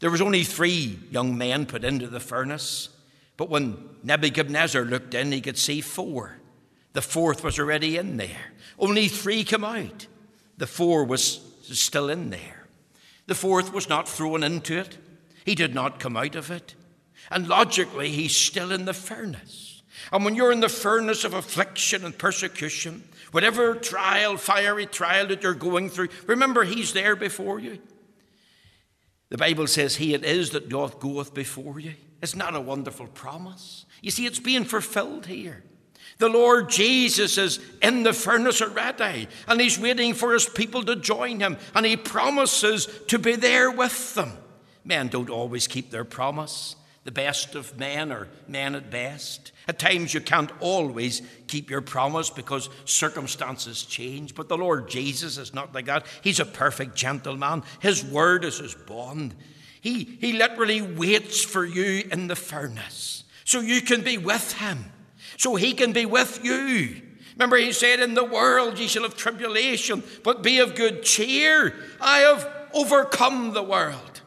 There 0.00 0.10
was 0.10 0.20
only 0.20 0.42
three 0.42 0.98
young 1.12 1.38
men 1.38 1.64
put 1.64 1.84
into 1.84 2.08
the 2.08 2.18
furnace, 2.18 2.88
but 3.36 3.48
when 3.48 3.78
Nebuchadnezzar 4.02 4.82
looked 4.82 5.14
in, 5.14 5.30
he 5.30 5.40
could 5.40 5.56
see 5.56 5.80
four. 5.80 6.38
The 6.92 7.02
fourth 7.02 7.44
was 7.44 7.60
already 7.60 7.96
in 7.96 8.16
there. 8.16 8.52
Only 8.80 9.06
three 9.06 9.44
come 9.44 9.64
out. 9.64 10.08
The 10.58 10.66
four 10.66 11.04
was 11.04 11.40
still 11.62 12.10
in 12.10 12.30
there. 12.30 12.66
The 13.28 13.36
fourth 13.36 13.72
was 13.72 13.88
not 13.88 14.08
thrown 14.08 14.42
into 14.42 14.76
it. 14.76 14.98
He 15.44 15.54
did 15.54 15.72
not 15.72 16.00
come 16.00 16.16
out 16.16 16.34
of 16.34 16.50
it. 16.50 16.74
And 17.30 17.48
logically, 17.48 18.10
he's 18.10 18.36
still 18.36 18.72
in 18.72 18.84
the 18.84 18.92
furnace. 18.92 19.82
And 20.12 20.24
when 20.24 20.34
you're 20.34 20.52
in 20.52 20.60
the 20.60 20.68
furnace 20.68 21.22
of 21.22 21.32
affliction 21.32 22.04
and 22.04 22.18
persecution, 22.18 23.04
Whatever 23.32 23.74
trial, 23.74 24.36
fiery 24.36 24.86
trial 24.86 25.26
that 25.28 25.42
you're 25.42 25.54
going 25.54 25.90
through, 25.90 26.08
remember 26.26 26.64
He's 26.64 26.92
there 26.92 27.16
before 27.16 27.58
you. 27.58 27.78
The 29.30 29.38
Bible 29.38 29.66
says, 29.66 29.96
He 29.96 30.14
it 30.14 30.24
is 30.24 30.50
that 30.50 30.68
doth 30.68 31.00
goeth 31.00 31.34
before 31.34 31.80
you. 31.80 31.94
It's 32.22 32.36
not 32.36 32.54
a 32.54 32.60
wonderful 32.60 33.08
promise. 33.08 33.86
You 34.02 34.10
see, 34.10 34.26
it's 34.26 34.38
being 34.38 34.64
fulfilled 34.64 35.26
here. 35.26 35.64
The 36.18 36.28
Lord 36.28 36.68
Jesus 36.68 37.38
is 37.38 37.58
in 37.80 38.02
the 38.02 38.12
furnace 38.12 38.60
already, 38.60 39.28
and 39.48 39.60
He's 39.60 39.78
waiting 39.78 40.12
for 40.12 40.34
His 40.34 40.46
people 40.46 40.84
to 40.84 40.96
join 40.96 41.40
Him, 41.40 41.56
and 41.74 41.86
He 41.86 41.96
promises 41.96 42.86
to 43.08 43.18
be 43.18 43.34
there 43.34 43.70
with 43.70 44.14
them. 44.14 44.32
Men 44.84 45.08
don't 45.08 45.30
always 45.30 45.66
keep 45.66 45.90
their 45.90 46.04
promise. 46.04 46.76
The 47.04 47.12
best 47.12 47.54
of 47.54 47.76
men 47.78 48.12
or 48.12 48.28
men 48.46 48.74
at 48.74 48.90
best. 48.90 49.52
At 49.66 49.78
times 49.78 50.14
you 50.14 50.20
can't 50.20 50.52
always 50.60 51.22
keep 51.48 51.68
your 51.68 51.80
promise 51.80 52.30
because 52.30 52.68
circumstances 52.84 53.82
change, 53.82 54.34
but 54.34 54.48
the 54.48 54.56
Lord 54.56 54.88
Jesus 54.88 55.36
is 55.36 55.52
not 55.52 55.74
like 55.74 55.86
that. 55.86 56.06
He's 56.22 56.40
a 56.40 56.44
perfect 56.44 56.94
gentleman. 56.94 57.64
His 57.80 58.04
word 58.04 58.44
is 58.44 58.58
his 58.58 58.74
bond. 58.74 59.34
He, 59.80 60.04
he 60.04 60.32
literally 60.34 60.80
waits 60.80 61.44
for 61.44 61.64
you 61.64 62.08
in 62.12 62.28
the 62.28 62.36
furnace 62.36 63.24
so 63.44 63.60
you 63.60 63.82
can 63.82 64.02
be 64.02 64.16
with 64.16 64.52
him, 64.54 64.84
so 65.36 65.56
he 65.56 65.74
can 65.74 65.92
be 65.92 66.06
with 66.06 66.44
you. 66.44 67.02
Remember, 67.34 67.56
he 67.56 67.72
said, 67.72 68.00
In 68.00 68.14
the 68.14 68.24
world 68.24 68.78
ye 68.78 68.86
shall 68.86 69.02
have 69.02 69.16
tribulation, 69.16 70.02
but 70.22 70.42
be 70.42 70.58
of 70.60 70.74
good 70.74 71.02
cheer. 71.02 71.74
I 72.00 72.18
have 72.18 72.48
overcome 72.72 73.52
the 73.52 73.62
world. 73.62 74.20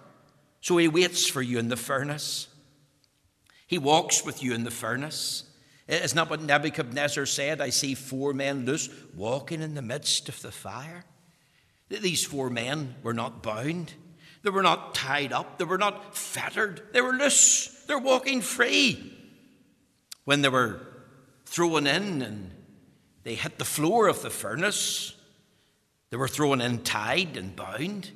So 0.61 0.77
he 0.77 0.87
waits 0.87 1.27
for 1.27 1.41
you 1.41 1.59
in 1.59 1.69
the 1.69 1.77
furnace. 1.77 2.47
He 3.67 3.77
walks 3.77 4.23
with 4.23 4.43
you 4.43 4.53
in 4.53 4.63
the 4.63 4.71
furnace. 4.71 5.43
Isn't 5.87 6.15
that 6.15 6.29
what 6.29 6.41
Nebuchadnezzar 6.41 7.25
said? 7.25 7.61
I 7.61 7.69
see 7.69 7.95
four 7.95 8.33
men 8.33 8.65
loose 8.65 8.89
walking 9.15 9.61
in 9.61 9.75
the 9.75 9.81
midst 9.81 10.29
of 10.29 10.41
the 10.41 10.51
fire. 10.51 11.05
These 11.89 12.25
four 12.25 12.49
men 12.49 12.95
were 13.03 13.13
not 13.13 13.43
bound. 13.43 13.93
They 14.45 14.51
were 14.51 14.61
not 14.61 14.93
tied 14.93 15.33
up, 15.33 15.57
they 15.57 15.65
were 15.65 15.79
not 15.79 16.15
fettered, 16.15 16.83
they 16.93 17.01
were 17.01 17.13
loose, 17.13 17.83
they're 17.87 17.97
walking 17.97 18.41
free. 18.41 19.11
When 20.23 20.43
they 20.43 20.49
were 20.49 20.81
thrown 21.45 21.87
in 21.87 22.21
and 22.21 22.51
they 23.23 23.33
hit 23.33 23.57
the 23.57 23.65
floor 23.65 24.07
of 24.07 24.21
the 24.21 24.29
furnace, 24.29 25.15
they 26.11 26.17
were 26.17 26.27
thrown 26.27 26.61
in 26.61 26.83
tied 26.83 27.37
and 27.37 27.55
bound. 27.55 28.11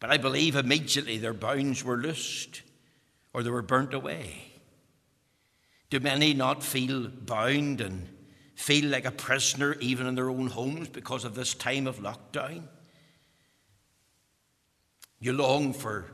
But 0.00 0.10
I 0.10 0.16
believe 0.16 0.56
immediately 0.56 1.18
their 1.18 1.32
bounds 1.32 1.84
were 1.84 1.96
loosed 1.96 2.62
or 3.32 3.44
they 3.44 3.50
were 3.50 3.62
burnt 3.62 3.94
away. 3.94 4.45
Do 5.90 6.00
many 6.00 6.34
not 6.34 6.62
feel 6.62 7.08
bound 7.08 7.80
and 7.80 8.08
feel 8.54 8.90
like 8.90 9.04
a 9.04 9.10
prisoner 9.10 9.76
even 9.80 10.06
in 10.06 10.14
their 10.14 10.30
own 10.30 10.48
homes 10.48 10.88
because 10.88 11.24
of 11.24 11.34
this 11.34 11.54
time 11.54 11.86
of 11.86 11.98
lockdown? 11.98 12.64
You 15.20 15.32
long 15.32 15.72
for 15.72 16.06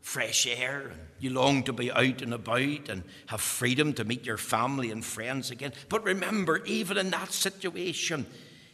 fresh 0.00 0.46
air 0.46 0.88
and 0.90 1.00
you 1.20 1.30
long 1.30 1.62
to 1.64 1.72
be 1.72 1.92
out 1.92 2.22
and 2.22 2.32
about 2.32 2.88
and 2.88 3.04
have 3.26 3.40
freedom 3.40 3.92
to 3.92 4.04
meet 4.04 4.24
your 4.24 4.38
family 4.38 4.90
and 4.90 5.04
friends 5.04 5.50
again. 5.50 5.72
But 5.88 6.04
remember, 6.04 6.64
even 6.64 6.96
in 6.96 7.10
that 7.10 7.32
situation, 7.32 8.26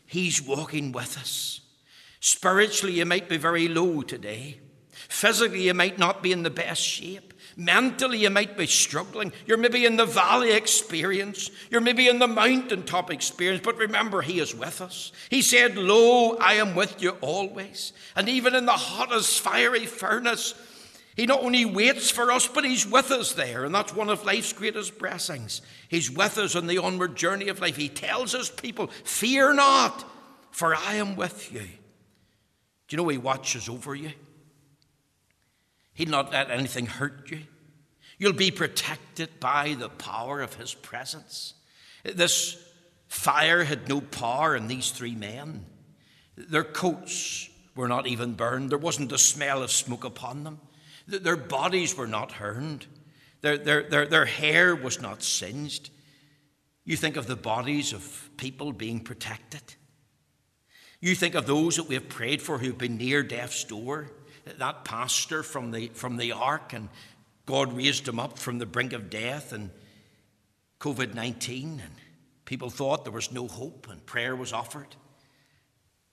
He's 0.06 0.40
walking 0.40 0.92
with 0.92 1.18
us. 1.18 1.60
Spiritually, 2.20 2.94
you 2.94 3.04
might 3.04 3.28
be 3.28 3.36
very 3.36 3.68
low 3.68 4.02
today. 4.02 4.60
Physically, 4.92 5.62
you 5.62 5.74
might 5.74 5.98
not 5.98 6.22
be 6.22 6.32
in 6.32 6.42
the 6.42 6.50
best 6.50 6.82
shape. 6.82 7.33
Mentally, 7.56 8.18
you 8.18 8.30
might 8.30 8.56
be 8.56 8.66
struggling. 8.66 9.32
You're 9.46 9.58
maybe 9.58 9.86
in 9.86 9.96
the 9.96 10.06
valley 10.06 10.52
experience. 10.52 11.50
You're 11.70 11.80
maybe 11.80 12.08
in 12.08 12.18
the 12.18 12.26
mountaintop 12.26 13.10
experience. 13.10 13.62
But 13.64 13.76
remember, 13.76 14.22
He 14.22 14.40
is 14.40 14.54
with 14.54 14.80
us. 14.80 15.12
He 15.30 15.40
said, 15.40 15.76
Lo, 15.76 16.36
I 16.36 16.54
am 16.54 16.74
with 16.74 17.00
you 17.00 17.10
always. 17.20 17.92
And 18.16 18.28
even 18.28 18.54
in 18.54 18.66
the 18.66 18.72
hottest 18.72 19.40
fiery 19.40 19.86
furnace, 19.86 20.54
He 21.16 21.26
not 21.26 21.42
only 21.42 21.64
waits 21.64 22.10
for 22.10 22.32
us, 22.32 22.48
but 22.48 22.64
He's 22.64 22.86
with 22.86 23.10
us 23.10 23.32
there. 23.34 23.64
And 23.64 23.74
that's 23.74 23.94
one 23.94 24.10
of 24.10 24.24
life's 24.24 24.52
greatest 24.52 24.98
blessings. 24.98 25.62
He's 25.88 26.10
with 26.10 26.38
us 26.38 26.56
on 26.56 26.66
the 26.66 26.78
onward 26.78 27.14
journey 27.14 27.48
of 27.48 27.60
life. 27.60 27.76
He 27.76 27.88
tells 27.88 28.34
us, 28.34 28.50
people, 28.50 28.88
fear 29.04 29.54
not, 29.54 30.04
for 30.50 30.74
I 30.74 30.94
am 30.94 31.14
with 31.14 31.52
you. 31.52 31.60
Do 32.88 32.96
you 32.96 32.96
know 32.96 33.08
He 33.08 33.18
watches 33.18 33.68
over 33.68 33.94
you? 33.94 34.12
He'll 35.94 36.10
not 36.10 36.32
let 36.32 36.50
anything 36.50 36.86
hurt 36.86 37.30
you. 37.30 37.40
You'll 38.18 38.32
be 38.32 38.50
protected 38.50 39.40
by 39.40 39.74
the 39.78 39.88
power 39.88 40.40
of 40.40 40.54
His 40.54 40.74
presence. 40.74 41.54
This 42.04 42.56
fire 43.08 43.64
had 43.64 43.88
no 43.88 44.00
power 44.00 44.54
in 44.56 44.66
these 44.66 44.90
three 44.90 45.14
men. 45.14 45.64
Their 46.36 46.64
coats 46.64 47.48
were 47.76 47.88
not 47.88 48.06
even 48.06 48.34
burned, 48.34 48.70
there 48.70 48.78
wasn't 48.78 49.12
a 49.12 49.18
smell 49.18 49.62
of 49.62 49.70
smoke 49.70 50.04
upon 50.04 50.44
them. 50.44 50.60
Their 51.06 51.36
bodies 51.36 51.96
were 51.96 52.06
not 52.06 52.36
burned, 52.38 52.86
their, 53.40 53.58
their, 53.58 53.82
their, 53.82 54.06
their 54.06 54.24
hair 54.24 54.74
was 54.74 55.00
not 55.00 55.22
singed. 55.22 55.90
You 56.84 56.96
think 56.96 57.16
of 57.16 57.26
the 57.26 57.36
bodies 57.36 57.92
of 57.92 58.30
people 58.36 58.72
being 58.72 59.00
protected. 59.00 59.62
You 61.00 61.14
think 61.14 61.34
of 61.34 61.46
those 61.46 61.76
that 61.76 61.88
we 61.88 61.94
have 61.94 62.08
prayed 62.08 62.40
for 62.40 62.58
who've 62.58 62.78
been 62.78 62.96
near 62.96 63.22
death's 63.22 63.64
door 63.64 64.10
that 64.58 64.84
pastor 64.84 65.42
from 65.42 65.70
the, 65.70 65.88
from 65.88 66.16
the 66.16 66.32
ark, 66.32 66.72
and 66.72 66.88
God 67.46 67.72
raised 67.72 68.06
him 68.08 68.18
up 68.18 68.38
from 68.38 68.58
the 68.58 68.66
brink 68.66 68.92
of 68.92 69.10
death 69.10 69.52
and 69.52 69.70
COVID 70.80 71.14
19, 71.14 71.80
and 71.82 71.94
people 72.44 72.70
thought 72.70 73.04
there 73.04 73.12
was 73.12 73.32
no 73.32 73.48
hope, 73.48 73.88
and 73.90 74.04
prayer 74.04 74.36
was 74.36 74.52
offered. 74.52 74.96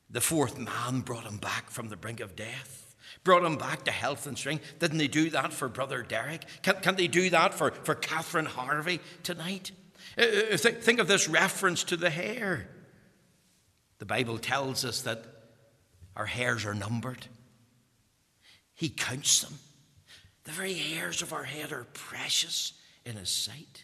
The 0.09 0.21
fourth 0.21 0.57
man 0.57 1.01
brought 1.01 1.25
him 1.25 1.37
back 1.37 1.69
from 1.69 1.89
the 1.89 1.95
brink 1.95 2.19
of 2.19 2.35
death, 2.35 2.95
brought 3.23 3.43
him 3.43 3.57
back 3.57 3.85
to 3.85 3.91
health 3.91 4.27
and 4.27 4.37
strength. 4.37 4.79
Didn't 4.79 4.97
they 4.97 5.07
do 5.07 5.29
that 5.31 5.53
for 5.53 5.69
Brother 5.69 6.03
Derek? 6.03 6.45
Can, 6.61 6.75
can 6.75 6.95
they 6.95 7.07
do 7.07 7.29
that 7.29 7.53
for, 7.53 7.71
for 7.71 7.95
Catherine 7.95 8.45
Harvey 8.45 8.99
tonight? 9.23 9.71
Uh, 10.17 10.23
uh 10.53 10.57
think 10.57 10.99
of 10.99 11.07
this 11.07 11.27
reference 11.27 11.83
to 11.85 11.97
the 11.97 12.09
hair. 12.09 12.67
The 13.99 14.05
Bible 14.05 14.37
tells 14.37 14.83
us 14.83 15.01
that 15.01 15.23
our 16.15 16.25
hairs 16.25 16.65
are 16.65 16.73
numbered. 16.73 17.27
He 18.81 18.89
counts 18.89 19.41
them. 19.41 19.59
The 20.43 20.53
very 20.53 20.73
hairs 20.73 21.21
of 21.21 21.33
our 21.33 21.43
head 21.43 21.71
are 21.71 21.85
precious 21.93 22.73
in 23.05 23.15
His 23.15 23.29
sight. 23.29 23.83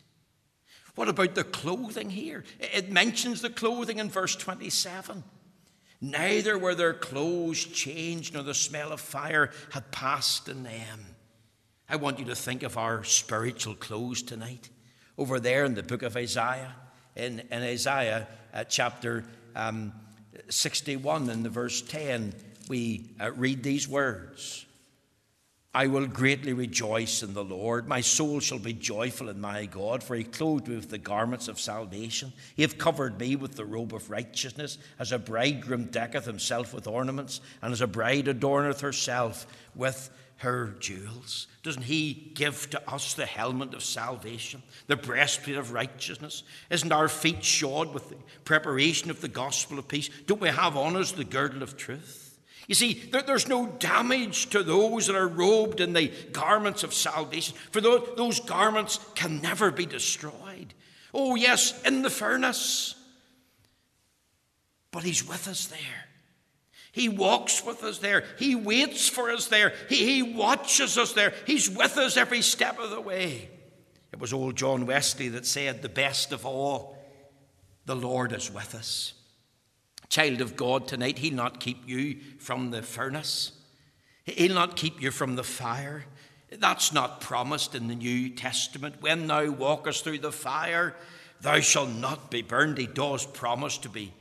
What 0.95 1.07
about 1.07 1.35
the 1.35 1.43
clothing 1.43 2.09
here? 2.09 2.43
It 2.59 2.89
mentions 2.89 3.43
the 3.43 3.51
clothing 3.51 3.99
in 3.99 4.09
verse 4.09 4.35
27. 4.35 5.23
Neither 6.01 6.57
were 6.57 6.73
their 6.73 6.95
clothes 6.95 7.63
changed, 7.63 8.33
nor 8.33 8.41
the 8.41 8.55
smell 8.55 8.91
of 8.91 8.99
fire 8.99 9.51
had 9.69 9.91
passed 9.91 10.49
in 10.49 10.63
them. 10.63 11.05
I 11.87 11.97
want 11.97 12.17
you 12.17 12.25
to 12.25 12.35
think 12.35 12.63
of 12.63 12.75
our 12.75 13.03
spiritual 13.03 13.75
clothes 13.75 14.23
tonight. 14.23 14.67
Over 15.15 15.39
there 15.39 15.65
in 15.65 15.75
the 15.75 15.83
book 15.83 16.01
of 16.01 16.17
Isaiah, 16.17 16.73
in, 17.15 17.41
in 17.51 17.61
Isaiah 17.61 18.27
uh, 18.51 18.63
chapter 18.63 19.25
um, 19.55 19.93
61, 20.49 21.29
in 21.29 21.43
the 21.43 21.49
verse 21.49 21.83
10, 21.83 22.33
we 22.67 23.11
uh, 23.21 23.31
read 23.33 23.61
these 23.61 23.87
words 23.87 24.63
I 25.73 25.87
will 25.87 26.07
greatly 26.07 26.53
rejoice 26.53 27.21
in 27.21 27.33
the 27.33 27.43
Lord. 27.43 27.87
My 27.87 28.01
soul 28.01 28.39
shall 28.39 28.57
be 28.57 28.73
joyful 28.73 29.29
in 29.29 29.39
my 29.39 29.65
God, 29.65 30.01
for 30.01 30.15
he 30.15 30.23
clothed 30.23 30.67
me 30.67 30.75
with 30.75 30.89
the 30.89 30.97
garments 30.97 31.47
of 31.47 31.59
salvation. 31.59 32.33
He 32.55 32.63
hath 32.63 32.77
covered 32.77 33.19
me 33.19 33.35
with 33.35 33.55
the 33.55 33.65
robe 33.65 33.93
of 33.93 34.09
righteousness, 34.09 34.79
as 34.97 35.11
a 35.11 35.19
bridegroom 35.19 35.85
decketh 35.85 36.25
himself 36.25 36.73
with 36.73 36.87
ornaments, 36.87 37.41
and 37.61 37.73
as 37.73 37.81
a 37.81 37.87
bride 37.87 38.25
adorneth 38.25 38.81
herself 38.81 39.45
with 39.75 40.09
her 40.37 40.75
jewels. 40.79 41.47
Doesn't 41.63 41.83
he 41.83 42.31
give 42.33 42.69
to 42.69 42.91
us 42.91 43.13
the 43.13 43.25
helmet 43.25 43.73
of 43.73 43.83
salvation, 43.83 44.63
the 44.87 44.95
breastplate 44.95 45.57
of 45.57 45.73
righteousness? 45.73 46.43
Isn't 46.69 46.91
our 46.91 47.07
feet 47.07 47.43
shod 47.43 47.93
with 47.93 48.09
the 48.09 48.17
preparation 48.45 49.09
of 49.09 49.21
the 49.21 49.27
gospel 49.27 49.79
of 49.79 49.87
peace? 49.87 50.09
Don't 50.27 50.41
we 50.41 50.49
have 50.49 50.77
on 50.77 50.95
us 50.95 51.11
the 51.11 51.23
girdle 51.23 51.63
of 51.63 51.75
truth? 51.75 52.26
You 52.67 52.75
see, 52.75 52.93
there's 52.93 53.47
no 53.47 53.65
damage 53.65 54.49
to 54.49 54.61
those 54.61 55.07
that 55.07 55.15
are 55.15 55.27
robed 55.27 55.79
in 55.79 55.93
the 55.93 56.11
garments 56.33 56.83
of 56.83 56.93
salvation, 56.93 57.55
for 57.71 57.79
those 57.79 58.41
garments 58.41 58.99
can 59.15 59.41
never 59.41 59.71
be 59.71 59.85
destroyed. 59.85 60.73
Oh, 61.13 61.35
yes, 61.35 61.81
in 61.83 62.01
the 62.01 62.09
furnace. 62.09 62.95
But 64.91 65.03
He's 65.03 65.27
with 65.27 65.47
us 65.47 65.67
there. 65.67 66.05
He 66.91 67.09
walks 67.09 67.63
with 67.63 67.83
us 67.83 67.99
there. 67.99 68.25
He 68.39 68.55
waits 68.55 69.07
for 69.07 69.29
us 69.29 69.47
there. 69.47 69.73
He, 69.87 70.03
he 70.03 70.23
watches 70.23 70.97
us 70.97 71.13
there. 71.13 71.33
He's 71.45 71.69
with 71.69 71.95
us 71.97 72.17
every 72.17 72.41
step 72.41 72.79
of 72.79 72.89
the 72.89 72.99
way. 72.99 73.49
It 74.11 74.19
was 74.19 74.33
old 74.33 74.55
John 74.55 74.85
Wesley 74.87 75.29
that 75.29 75.45
said, 75.45 75.81
The 75.81 75.89
best 75.89 76.31
of 76.31 76.45
all, 76.45 76.97
the 77.85 77.95
Lord 77.95 78.33
is 78.33 78.51
with 78.51 78.73
us. 78.73 79.13
Child 80.09 80.41
of 80.41 80.55
God, 80.55 80.87
tonight, 80.87 81.19
He'll 81.19 81.33
not 81.33 81.59
keep 81.59 81.87
you 81.87 82.17
from 82.39 82.71
the 82.71 82.81
furnace, 82.81 83.51
He'll 84.23 84.55
not 84.55 84.75
keep 84.75 85.01
you 85.01 85.11
from 85.11 85.35
the 85.35 85.43
fire. 85.43 86.05
That's 86.49 86.93
not 86.93 87.19
promised 87.19 87.75
in 87.75 87.87
the 87.87 87.95
New 87.95 88.29
Testament. 88.29 88.95
When 89.01 89.27
thou 89.27 89.51
walkest 89.51 90.03
through 90.03 90.19
the 90.19 90.31
fire, 90.31 90.95
thou 91.41 91.59
shalt 91.59 91.89
not 91.89 92.31
be 92.31 92.41
burned. 92.41 92.77
He 92.77 92.87
does 92.87 93.25
promise 93.25 93.77
to 93.79 93.89
be, 93.89 94.13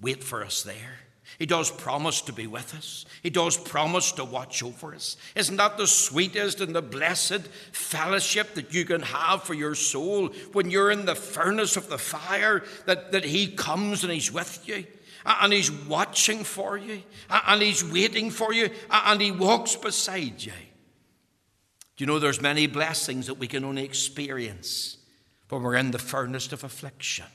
wait 0.00 0.22
for 0.22 0.44
us 0.44 0.62
there. 0.62 1.00
He 1.36 1.46
does 1.46 1.70
promise 1.70 2.20
to 2.22 2.32
be 2.32 2.46
with 2.46 2.74
us. 2.74 3.04
He 3.22 3.30
does 3.30 3.56
promise 3.56 4.12
to 4.12 4.24
watch 4.24 4.62
over 4.62 4.94
us. 4.94 5.16
Isn't 5.34 5.56
that 5.56 5.76
the 5.76 5.86
sweetest 5.86 6.60
and 6.60 6.74
the 6.74 6.80
blessed 6.80 7.46
fellowship 7.72 8.54
that 8.54 8.72
you 8.72 8.84
can 8.84 9.02
have 9.02 9.42
for 9.42 9.54
your 9.54 9.74
soul 9.74 10.28
when 10.52 10.70
you're 10.70 10.90
in 10.90 11.06
the 11.06 11.14
furnace 11.14 11.76
of 11.76 11.88
the 11.88 11.98
fire? 11.98 12.64
That, 12.86 13.12
that 13.12 13.24
He 13.24 13.48
comes 13.48 14.04
and 14.04 14.12
He's 14.12 14.32
with 14.32 14.66
you 14.66 14.86
and 15.28 15.52
He's 15.52 15.70
watching 15.70 16.44
for 16.44 16.76
you, 16.76 17.02
and 17.30 17.62
He's 17.62 17.84
waiting 17.84 18.30
for 18.30 18.52
you, 18.52 18.70
and 18.90 19.20
He 19.20 19.30
walks 19.30 19.76
beside 19.76 20.42
you. 20.42 20.52
Do 20.52 22.04
you 22.04 22.06
know 22.06 22.18
there's 22.18 22.40
many 22.40 22.66
blessings 22.66 23.26
that 23.26 23.34
we 23.34 23.48
can 23.48 23.64
only 23.64 23.84
experience 23.84 24.98
when 25.48 25.62
we're 25.62 25.74
in 25.74 25.90
the 25.90 25.98
furnace 25.98 26.52
of 26.52 26.64
affliction? 26.64 27.26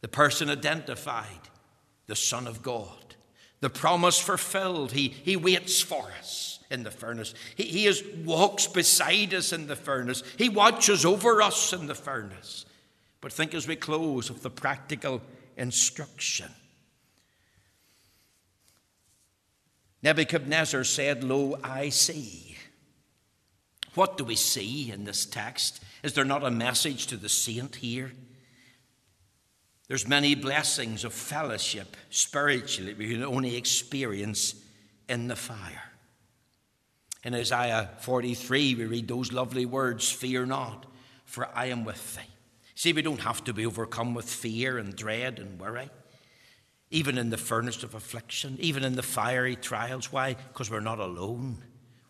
The 0.00 0.08
person 0.08 0.48
identified, 0.48 1.26
the 2.06 2.16
Son 2.16 2.46
of 2.46 2.62
God. 2.62 2.96
The 3.60 3.68
promise 3.68 4.18
fulfilled. 4.18 4.92
He, 4.92 5.08
he 5.08 5.36
waits 5.36 5.82
for 5.82 6.10
us 6.18 6.60
in 6.70 6.82
the 6.82 6.90
furnace. 6.90 7.34
He, 7.54 7.64
he 7.64 7.86
is, 7.86 8.02
walks 8.24 8.66
beside 8.66 9.34
us 9.34 9.52
in 9.52 9.66
the 9.66 9.76
furnace. 9.76 10.22
He 10.38 10.48
watches 10.48 11.04
over 11.04 11.42
us 11.42 11.74
in 11.74 11.86
the 11.86 11.94
furnace. 11.94 12.64
But 13.20 13.32
think 13.32 13.52
as 13.52 13.68
we 13.68 13.76
close 13.76 14.30
of 14.30 14.40
the 14.42 14.48
practical 14.48 15.20
instruction. 15.58 16.48
Nebuchadnezzar 20.02 20.84
said, 20.84 21.24
Lo, 21.24 21.58
I 21.62 21.90
see. 21.90 22.56
What 23.94 24.16
do 24.16 24.24
we 24.24 24.36
see 24.36 24.90
in 24.90 25.04
this 25.04 25.26
text? 25.26 25.82
Is 26.02 26.14
there 26.14 26.24
not 26.24 26.44
a 26.44 26.50
message 26.50 27.06
to 27.08 27.16
the 27.16 27.28
saint 27.28 27.76
here? 27.76 28.12
There's 29.88 30.06
many 30.06 30.36
blessings 30.36 31.04
of 31.04 31.12
fellowship 31.12 31.96
spiritually 32.10 32.94
we 32.94 33.10
can 33.10 33.24
only 33.24 33.56
experience 33.56 34.54
in 35.08 35.26
the 35.26 35.36
fire. 35.36 35.82
In 37.24 37.34
Isaiah 37.34 37.90
43, 37.98 38.76
we 38.76 38.84
read 38.84 39.08
those 39.08 39.32
lovely 39.32 39.66
words 39.66 40.10
Fear 40.10 40.46
not, 40.46 40.86
for 41.24 41.48
I 41.54 41.66
am 41.66 41.84
with 41.84 42.16
thee. 42.16 42.22
See, 42.76 42.92
we 42.92 43.02
don't 43.02 43.20
have 43.20 43.44
to 43.44 43.52
be 43.52 43.66
overcome 43.66 44.14
with 44.14 44.30
fear 44.30 44.78
and 44.78 44.96
dread 44.96 45.38
and 45.38 45.60
worry, 45.60 45.90
even 46.90 47.18
in 47.18 47.30
the 47.30 47.36
furnace 47.36 47.82
of 47.82 47.94
affliction, 47.94 48.56
even 48.60 48.84
in 48.84 48.96
the 48.96 49.02
fiery 49.02 49.56
trials. 49.56 50.12
Why? 50.12 50.34
Because 50.34 50.70
we're 50.70 50.80
not 50.80 50.98
alone. 50.98 51.62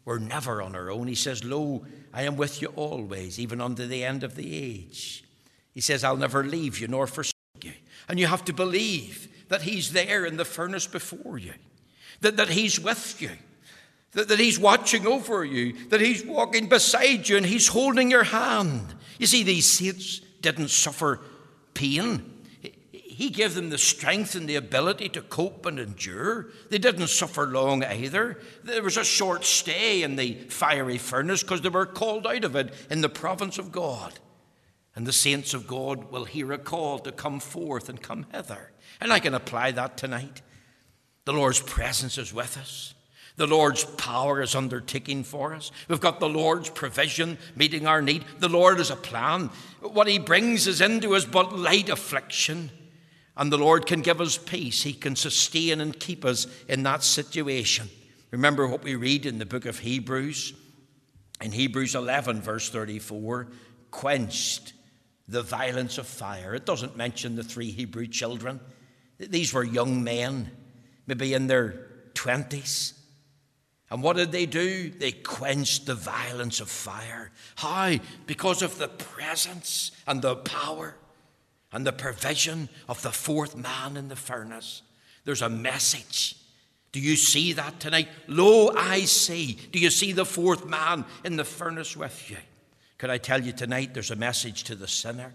We're 0.04 0.18
never 0.18 0.62
on 0.62 0.74
our 0.74 0.90
own. 0.90 1.06
He 1.06 1.14
says, 1.14 1.44
Lo, 1.44 1.84
I 2.12 2.22
am 2.22 2.36
with 2.36 2.62
you 2.62 2.68
always, 2.68 3.38
even 3.38 3.60
unto 3.60 3.86
the 3.86 4.04
end 4.04 4.24
of 4.24 4.34
the 4.34 4.54
age. 4.54 5.24
He 5.72 5.80
says, 5.80 6.02
I'll 6.02 6.16
never 6.16 6.42
leave 6.42 6.78
you 6.78 6.88
nor 6.88 7.06
forsake 7.06 7.34
you. 7.62 7.72
And 8.08 8.18
you 8.18 8.26
have 8.26 8.44
to 8.46 8.52
believe 8.52 9.28
that 9.48 9.62
He's 9.62 9.92
there 9.92 10.24
in 10.24 10.36
the 10.36 10.44
furnace 10.44 10.86
before 10.86 11.38
you, 11.38 11.52
that, 12.22 12.38
that 12.38 12.48
He's 12.48 12.80
with 12.80 13.20
you, 13.20 13.30
that, 14.12 14.28
that 14.28 14.40
He's 14.40 14.58
watching 14.58 15.06
over 15.06 15.44
you, 15.44 15.74
that 15.90 16.00
He's 16.00 16.24
walking 16.24 16.68
beside 16.68 17.28
you, 17.28 17.36
and 17.36 17.46
He's 17.46 17.68
holding 17.68 18.10
your 18.10 18.24
hand. 18.24 18.94
You 19.18 19.26
see, 19.26 19.42
these 19.42 19.70
saints 19.70 20.20
didn't 20.40 20.70
suffer 20.70 21.20
pain. 21.74 22.29
He 23.20 23.28
gave 23.28 23.52
them 23.52 23.68
the 23.68 23.76
strength 23.76 24.35
and 24.35 24.48
the 24.48 24.56
ability 24.56 25.11
to 25.11 25.20
cope 25.20 25.66
and 25.66 25.78
endure. 25.78 26.46
They 26.70 26.78
didn't 26.78 27.09
suffer 27.09 27.46
long 27.46 27.85
either. 27.85 28.40
There 28.64 28.83
was 28.83 28.96
a 28.96 29.04
short 29.04 29.44
stay 29.44 30.02
in 30.02 30.16
the 30.16 30.37
fiery 30.48 30.96
furnace 30.96 31.42
because 31.42 31.61
they 31.61 31.68
were 31.68 31.85
called 31.85 32.26
out 32.26 32.44
of 32.44 32.56
it 32.56 32.72
in 32.88 33.02
the 33.02 33.11
province 33.11 33.59
of 33.59 33.72
God. 33.72 34.18
And 34.96 35.06
the 35.06 35.12
saints 35.12 35.52
of 35.52 35.66
God 35.66 36.11
will 36.11 36.24
hear 36.24 36.50
a 36.50 36.56
call 36.56 36.98
to 37.00 37.12
come 37.12 37.40
forth 37.40 37.90
and 37.90 38.00
come 38.00 38.24
hither. 38.33 38.72
And 39.02 39.12
I 39.12 39.18
can 39.18 39.35
apply 39.35 39.72
that 39.72 39.98
tonight. 39.98 40.40
The 41.26 41.35
Lord's 41.35 41.61
presence 41.61 42.16
is 42.16 42.33
with 42.33 42.56
us. 42.56 42.94
The 43.37 43.46
Lord's 43.46 43.85
power 43.85 44.40
is 44.40 44.54
undertaking 44.54 45.24
for 45.24 45.52
us. 45.52 45.72
We've 45.88 46.00
got 46.00 46.20
the 46.20 46.28
Lord's 46.30 46.70
provision 46.70 47.37
meeting 47.54 47.87
our 47.87 48.00
need. 48.00 48.24
The 48.38 48.48
Lord 48.48 48.78
has 48.78 48.90
a 48.90 48.96
plan. 48.96 49.50
What 49.83 50.09
He 50.09 50.18
brings 50.18 50.66
us 50.66 50.80
into 50.80 51.12
is 51.12 51.26
but 51.26 51.54
light 51.54 51.90
affliction. 51.90 52.70
And 53.36 53.50
the 53.50 53.58
Lord 53.58 53.86
can 53.86 54.00
give 54.00 54.20
us 54.20 54.36
peace. 54.36 54.82
He 54.82 54.92
can 54.92 55.16
sustain 55.16 55.80
and 55.80 55.98
keep 55.98 56.24
us 56.24 56.46
in 56.68 56.82
that 56.82 57.02
situation. 57.02 57.88
Remember 58.30 58.66
what 58.66 58.84
we 58.84 58.94
read 58.94 59.26
in 59.26 59.38
the 59.38 59.46
book 59.46 59.66
of 59.66 59.78
Hebrews? 59.78 60.54
In 61.40 61.52
Hebrews 61.52 61.94
11, 61.94 62.42
verse 62.42 62.68
34, 62.68 63.48
quenched 63.90 64.74
the 65.26 65.42
violence 65.42 65.96
of 65.96 66.06
fire. 66.06 66.54
It 66.54 66.66
doesn't 66.66 66.96
mention 66.96 67.36
the 67.36 67.44
three 67.44 67.70
Hebrew 67.70 68.06
children. 68.06 68.60
These 69.18 69.54
were 69.54 69.64
young 69.64 70.04
men, 70.04 70.50
maybe 71.06 71.34
in 71.34 71.46
their 71.46 71.86
20s. 72.14 72.94
And 73.90 74.02
what 74.02 74.16
did 74.16 74.32
they 74.32 74.46
do? 74.46 74.90
They 74.90 75.12
quenched 75.12 75.86
the 75.86 75.94
violence 75.94 76.60
of 76.60 76.68
fire. 76.68 77.32
How? 77.56 77.96
Because 78.26 78.62
of 78.62 78.78
the 78.78 78.88
presence 78.88 79.90
and 80.06 80.22
the 80.22 80.36
power 80.36 80.94
and 81.72 81.87
the 81.87 81.92
provision 81.92 82.68
of 82.88 83.02
the 83.02 83.12
fourth 83.12 83.56
man 83.56 83.96
in 83.96 84.09
the 84.09 84.16
furnace. 84.16 84.83
There's 85.24 85.42
a 85.42 85.48
message. 85.48 86.37
Do 86.92 87.00
you 87.00 87.14
see 87.16 87.52
that 87.52 87.78
tonight? 87.78 88.09
Lo, 88.26 88.72
I 88.76 89.04
see. 89.04 89.59
Do 89.70 89.78
you 89.78 89.90
see 89.90 90.12
the 90.12 90.24
fourth 90.24 90.66
man 90.66 91.04
in 91.24 91.37
the 91.37 91.44
furnace 91.44 91.96
with 91.96 92.30
you? 92.30 92.38
Could 92.98 93.11
I 93.11 93.18
tell 93.18 93.40
you 93.40 93.52
tonight 93.52 93.94
there's 93.94 94.11
a 94.11 94.16
message 94.16 94.64
to 94.64 94.74
the 94.74 94.88
sinner? 94.88 95.33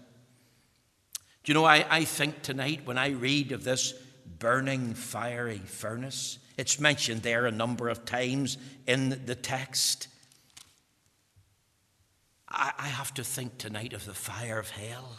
Do 1.42 1.50
you 1.50 1.54
know, 1.54 1.64
I, 1.64 1.86
I 1.88 2.04
think 2.04 2.42
tonight 2.42 2.82
when 2.84 2.98
I 2.98 3.10
read 3.10 3.52
of 3.52 3.64
this 3.64 3.94
burning 4.38 4.94
fiery 4.94 5.58
furnace, 5.58 6.38
it's 6.56 6.78
mentioned 6.78 7.22
there 7.22 7.46
a 7.46 7.52
number 7.52 7.88
of 7.88 8.04
times 8.04 8.58
in 8.86 9.20
the 9.24 9.34
text. 9.34 10.08
I, 12.48 12.72
I 12.78 12.88
have 12.88 13.14
to 13.14 13.24
think 13.24 13.58
tonight 13.58 13.92
of 13.92 14.04
the 14.04 14.14
fire 14.14 14.58
of 14.58 14.70
hell. 14.70 15.18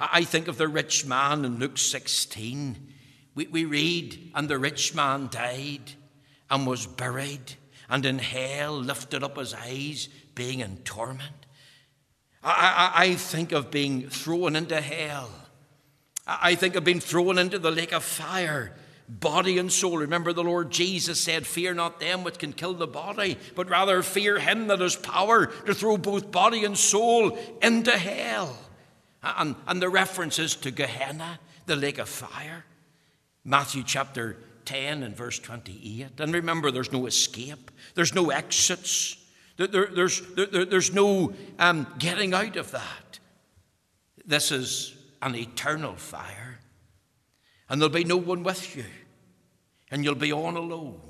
I 0.00 0.24
think 0.24 0.48
of 0.48 0.56
the 0.56 0.68
rich 0.68 1.04
man 1.04 1.44
in 1.44 1.58
Luke 1.58 1.76
16. 1.76 2.88
We, 3.34 3.46
we 3.46 3.64
read, 3.66 4.32
and 4.34 4.48
the 4.48 4.58
rich 4.58 4.94
man 4.94 5.28
died 5.30 5.92
and 6.50 6.66
was 6.66 6.86
buried, 6.86 7.54
and 7.88 8.06
in 8.06 8.18
hell 8.18 8.78
lifted 8.78 9.22
up 9.22 9.36
his 9.36 9.52
eyes, 9.52 10.08
being 10.34 10.60
in 10.60 10.78
torment. 10.78 11.46
I, 12.42 12.92
I, 12.94 13.04
I 13.04 13.14
think 13.14 13.52
of 13.52 13.70
being 13.70 14.08
thrown 14.08 14.56
into 14.56 14.80
hell. 14.80 15.30
I 16.26 16.54
think 16.54 16.76
of 16.76 16.84
being 16.84 17.00
thrown 17.00 17.38
into 17.38 17.58
the 17.58 17.70
lake 17.70 17.92
of 17.92 18.04
fire, 18.04 18.72
body 19.08 19.58
and 19.58 19.70
soul. 19.70 19.98
Remember, 19.98 20.32
the 20.32 20.44
Lord 20.44 20.70
Jesus 20.70 21.20
said, 21.20 21.46
Fear 21.46 21.74
not 21.74 22.00
them 22.00 22.24
which 22.24 22.38
can 22.38 22.52
kill 22.52 22.74
the 22.74 22.86
body, 22.86 23.36
but 23.54 23.68
rather 23.68 24.02
fear 24.02 24.38
him 24.38 24.68
that 24.68 24.80
has 24.80 24.96
power 24.96 25.46
to 25.46 25.74
throw 25.74 25.96
both 25.96 26.30
body 26.30 26.64
and 26.64 26.78
soul 26.78 27.36
into 27.60 27.90
hell. 27.90 28.56
And, 29.22 29.54
and 29.66 29.82
the 29.82 29.88
references 29.88 30.56
to 30.56 30.70
Gehenna, 30.70 31.38
the 31.66 31.76
lake 31.76 31.98
of 31.98 32.08
fire. 32.08 32.64
Matthew 33.44 33.82
chapter 33.84 34.36
10 34.64 35.02
and 35.02 35.16
verse 35.16 35.38
28. 35.38 36.20
And 36.20 36.32
remember, 36.32 36.70
there's 36.70 36.92
no 36.92 37.06
escape, 37.06 37.70
there's 37.94 38.14
no 38.14 38.30
exits, 38.30 39.16
there, 39.56 39.66
there, 39.66 39.86
there's, 39.86 40.22
there, 40.34 40.64
there's 40.64 40.94
no 40.94 41.34
um, 41.58 41.86
getting 41.98 42.32
out 42.32 42.56
of 42.56 42.70
that. 42.70 43.18
This 44.24 44.50
is 44.52 44.94
an 45.20 45.34
eternal 45.34 45.96
fire, 45.96 46.60
and 47.68 47.78
there'll 47.78 47.92
be 47.92 48.04
no 48.04 48.16
one 48.16 48.42
with 48.42 48.74
you, 48.74 48.86
and 49.90 50.02
you'll 50.02 50.14
be 50.14 50.32
on 50.32 50.56
alone. 50.56 51.00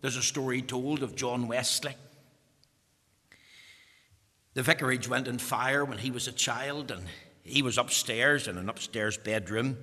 There's 0.00 0.16
a 0.16 0.22
story 0.22 0.62
told 0.62 1.04
of 1.04 1.14
John 1.14 1.46
Wesley. 1.46 1.94
The 4.54 4.62
vicarage 4.64 5.08
went 5.08 5.28
in 5.28 5.38
fire 5.38 5.84
when 5.84 5.98
he 5.98 6.10
was 6.10 6.26
a 6.26 6.32
child, 6.32 6.90
and 6.90 7.04
he 7.42 7.62
was 7.62 7.78
upstairs 7.78 8.48
in 8.48 8.56
an 8.56 8.68
upstairs 8.68 9.16
bedroom. 9.16 9.76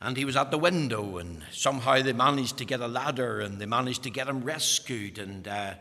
And 0.00 0.16
he 0.16 0.24
was 0.24 0.36
at 0.36 0.50
the 0.50 0.58
window, 0.58 1.18
and 1.18 1.42
somehow 1.52 2.00
they 2.00 2.14
managed 2.14 2.56
to 2.58 2.64
get 2.64 2.80
a 2.80 2.88
ladder 2.88 3.40
and 3.40 3.58
they 3.58 3.66
managed 3.66 4.02
to 4.04 4.10
get 4.10 4.28
him 4.28 4.42
rescued. 4.42 5.18
And 5.18 5.46
uh, 5.46 5.74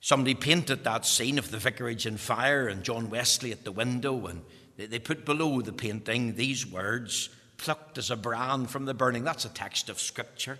somebody 0.00 0.34
painted 0.34 0.82
that 0.84 1.06
scene 1.06 1.38
of 1.38 1.50
the 1.50 1.58
vicarage 1.58 2.04
in 2.04 2.16
fire 2.16 2.66
and 2.66 2.82
John 2.82 3.10
Wesley 3.10 3.52
at 3.52 3.64
the 3.64 3.70
window. 3.70 4.26
And 4.26 4.42
they, 4.76 4.86
they 4.86 4.98
put 4.98 5.24
below 5.24 5.60
the 5.60 5.72
painting 5.72 6.34
these 6.34 6.66
words 6.66 7.28
plucked 7.56 7.96
as 7.96 8.10
a 8.10 8.16
brand 8.16 8.70
from 8.70 8.86
the 8.86 8.94
burning. 8.94 9.22
That's 9.22 9.44
a 9.44 9.50
text 9.50 9.88
of 9.88 10.00
scripture. 10.00 10.58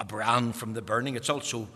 A 0.00 0.04
brand 0.04 0.56
from 0.56 0.74
the 0.74 0.82
burning. 0.82 1.14
It's 1.14 1.30
also 1.30 1.68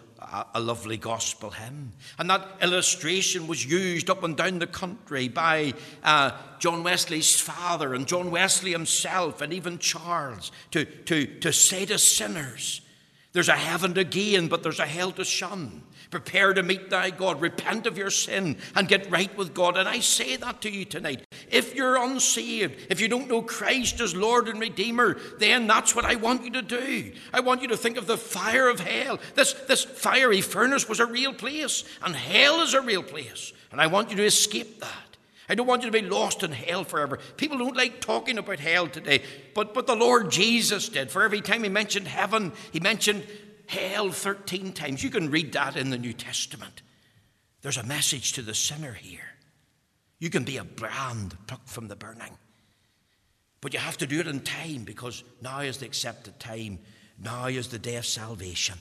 a, 0.54 0.60
lovely 0.60 0.96
gospel 0.96 1.50
hymn. 1.50 1.92
And 2.18 2.30
that 2.30 2.46
illustration 2.62 3.46
was 3.46 3.64
used 3.64 4.10
up 4.10 4.22
and 4.22 4.36
down 4.36 4.58
the 4.58 4.66
country 4.66 5.28
by 5.28 5.74
uh, 6.04 6.32
John 6.58 6.82
Wesley's 6.82 7.40
father 7.40 7.94
and 7.94 8.06
John 8.06 8.30
Wesley 8.30 8.72
himself 8.72 9.40
and 9.40 9.52
even 9.52 9.78
Charles 9.78 10.52
to, 10.72 10.84
to, 10.84 11.26
to 11.40 11.52
say 11.52 11.86
to 11.86 11.98
sinners, 11.98 12.80
there's 13.32 13.48
a 13.48 13.56
heaven 13.56 13.94
to 13.94 14.04
gain, 14.04 14.48
but 14.48 14.62
there's 14.62 14.80
a 14.80 14.86
hell 14.86 15.12
to 15.12 15.24
shun. 15.24 15.82
Prepare 16.10 16.54
to 16.54 16.62
meet 16.62 16.90
thy 16.90 17.10
God. 17.10 17.40
Repent 17.40 17.86
of 17.86 17.96
your 17.96 18.10
sin 18.10 18.56
and 18.74 18.88
get 18.88 19.10
right 19.10 19.34
with 19.36 19.54
God. 19.54 19.76
And 19.76 19.88
I 19.88 20.00
say 20.00 20.36
that 20.36 20.60
to 20.62 20.70
you 20.70 20.84
tonight. 20.84 21.24
If 21.50 21.74
you're 21.74 22.02
unsaved, 22.02 22.86
if 22.90 23.00
you 23.00 23.06
don't 23.08 23.28
know 23.28 23.42
Christ 23.42 24.00
as 24.00 24.14
Lord 24.14 24.48
and 24.48 24.60
Redeemer, 24.60 25.18
then 25.38 25.68
that's 25.68 25.94
what 25.94 26.04
I 26.04 26.16
want 26.16 26.44
you 26.44 26.50
to 26.52 26.62
do. 26.62 27.12
I 27.32 27.40
want 27.40 27.62
you 27.62 27.68
to 27.68 27.76
think 27.76 27.96
of 27.96 28.06
the 28.06 28.16
fire 28.16 28.68
of 28.68 28.80
hell. 28.80 29.20
This, 29.34 29.52
this 29.52 29.84
fiery 29.84 30.40
furnace 30.40 30.88
was 30.88 31.00
a 31.00 31.06
real 31.06 31.32
place, 31.32 31.84
and 32.02 32.14
hell 32.14 32.60
is 32.60 32.74
a 32.74 32.80
real 32.80 33.02
place. 33.04 33.52
And 33.70 33.80
I 33.80 33.86
want 33.86 34.10
you 34.10 34.16
to 34.16 34.24
escape 34.24 34.80
that. 34.80 35.10
I 35.48 35.54
don't 35.54 35.66
want 35.66 35.82
you 35.82 35.90
to 35.90 36.02
be 36.02 36.08
lost 36.08 36.44
in 36.44 36.52
hell 36.52 36.84
forever. 36.84 37.18
People 37.36 37.58
don't 37.58 37.76
like 37.76 38.00
talking 38.00 38.38
about 38.38 38.60
hell 38.60 38.86
today, 38.86 39.22
but, 39.52 39.74
but 39.74 39.86
the 39.88 39.96
Lord 39.96 40.30
Jesus 40.30 40.88
did. 40.88 41.10
For 41.10 41.22
every 41.22 41.40
time 41.40 41.64
he 41.64 41.68
mentioned 41.68 42.06
heaven, 42.06 42.52
he 42.72 42.78
mentioned 42.78 43.24
hell 43.70 44.10
13 44.10 44.72
times. 44.72 45.02
You 45.02 45.10
can 45.10 45.30
read 45.30 45.52
that 45.52 45.76
in 45.76 45.90
the 45.90 45.98
New 45.98 46.12
Testament. 46.12 46.82
There's 47.62 47.76
a 47.76 47.84
message 47.84 48.32
to 48.32 48.42
the 48.42 48.54
sinner 48.54 48.92
here. 48.92 49.36
You 50.18 50.28
can 50.28 50.44
be 50.44 50.56
a 50.56 50.64
brand 50.64 51.36
plucked 51.46 51.68
from 51.68 51.88
the 51.88 51.96
burning. 51.96 52.36
But 53.60 53.72
you 53.72 53.78
have 53.78 53.98
to 53.98 54.06
do 54.06 54.20
it 54.20 54.26
in 54.26 54.40
time 54.40 54.84
because 54.84 55.22
now 55.40 55.60
is 55.60 55.78
the 55.78 55.86
accepted 55.86 56.40
time. 56.40 56.78
Now 57.22 57.46
is 57.46 57.68
the 57.68 57.78
day 57.78 57.96
of 57.96 58.06
salvation. 58.06 58.76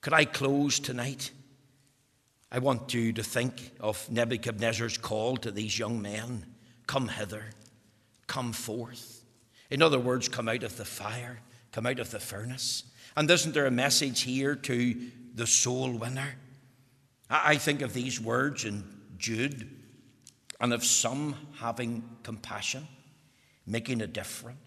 Could 0.00 0.14
I 0.14 0.24
close 0.24 0.80
tonight? 0.80 1.30
I 2.50 2.58
want 2.58 2.92
you 2.92 3.12
to 3.12 3.22
think 3.22 3.72
of 3.80 4.10
Nebuchadnezzar's 4.10 4.98
call 4.98 5.36
to 5.38 5.50
these 5.50 5.78
young 5.78 6.02
men 6.02 6.46
come 6.86 7.08
hither, 7.08 7.44
come 8.26 8.52
forth. 8.52 9.24
In 9.70 9.80
other 9.80 9.98
words, 9.98 10.28
come 10.28 10.48
out 10.48 10.64
of 10.64 10.76
the 10.76 10.84
fire, 10.84 11.38
come 11.70 11.86
out 11.86 11.98
of 11.98 12.10
the 12.10 12.20
furnace. 12.20 12.84
And 13.16 13.30
isn't 13.30 13.52
there 13.52 13.66
a 13.66 13.70
message 13.70 14.22
here 14.22 14.54
to 14.54 15.10
the 15.34 15.46
soul 15.46 15.92
winner? 15.92 16.34
I 17.28 17.56
think 17.56 17.82
of 17.82 17.94
these 17.94 18.20
words 18.20 18.64
in 18.64 18.84
Jude, 19.16 19.68
and 20.60 20.72
of 20.72 20.84
some 20.84 21.34
having 21.58 22.02
compassion, 22.22 22.86
making 23.66 24.02
a 24.02 24.06
difference, 24.06 24.58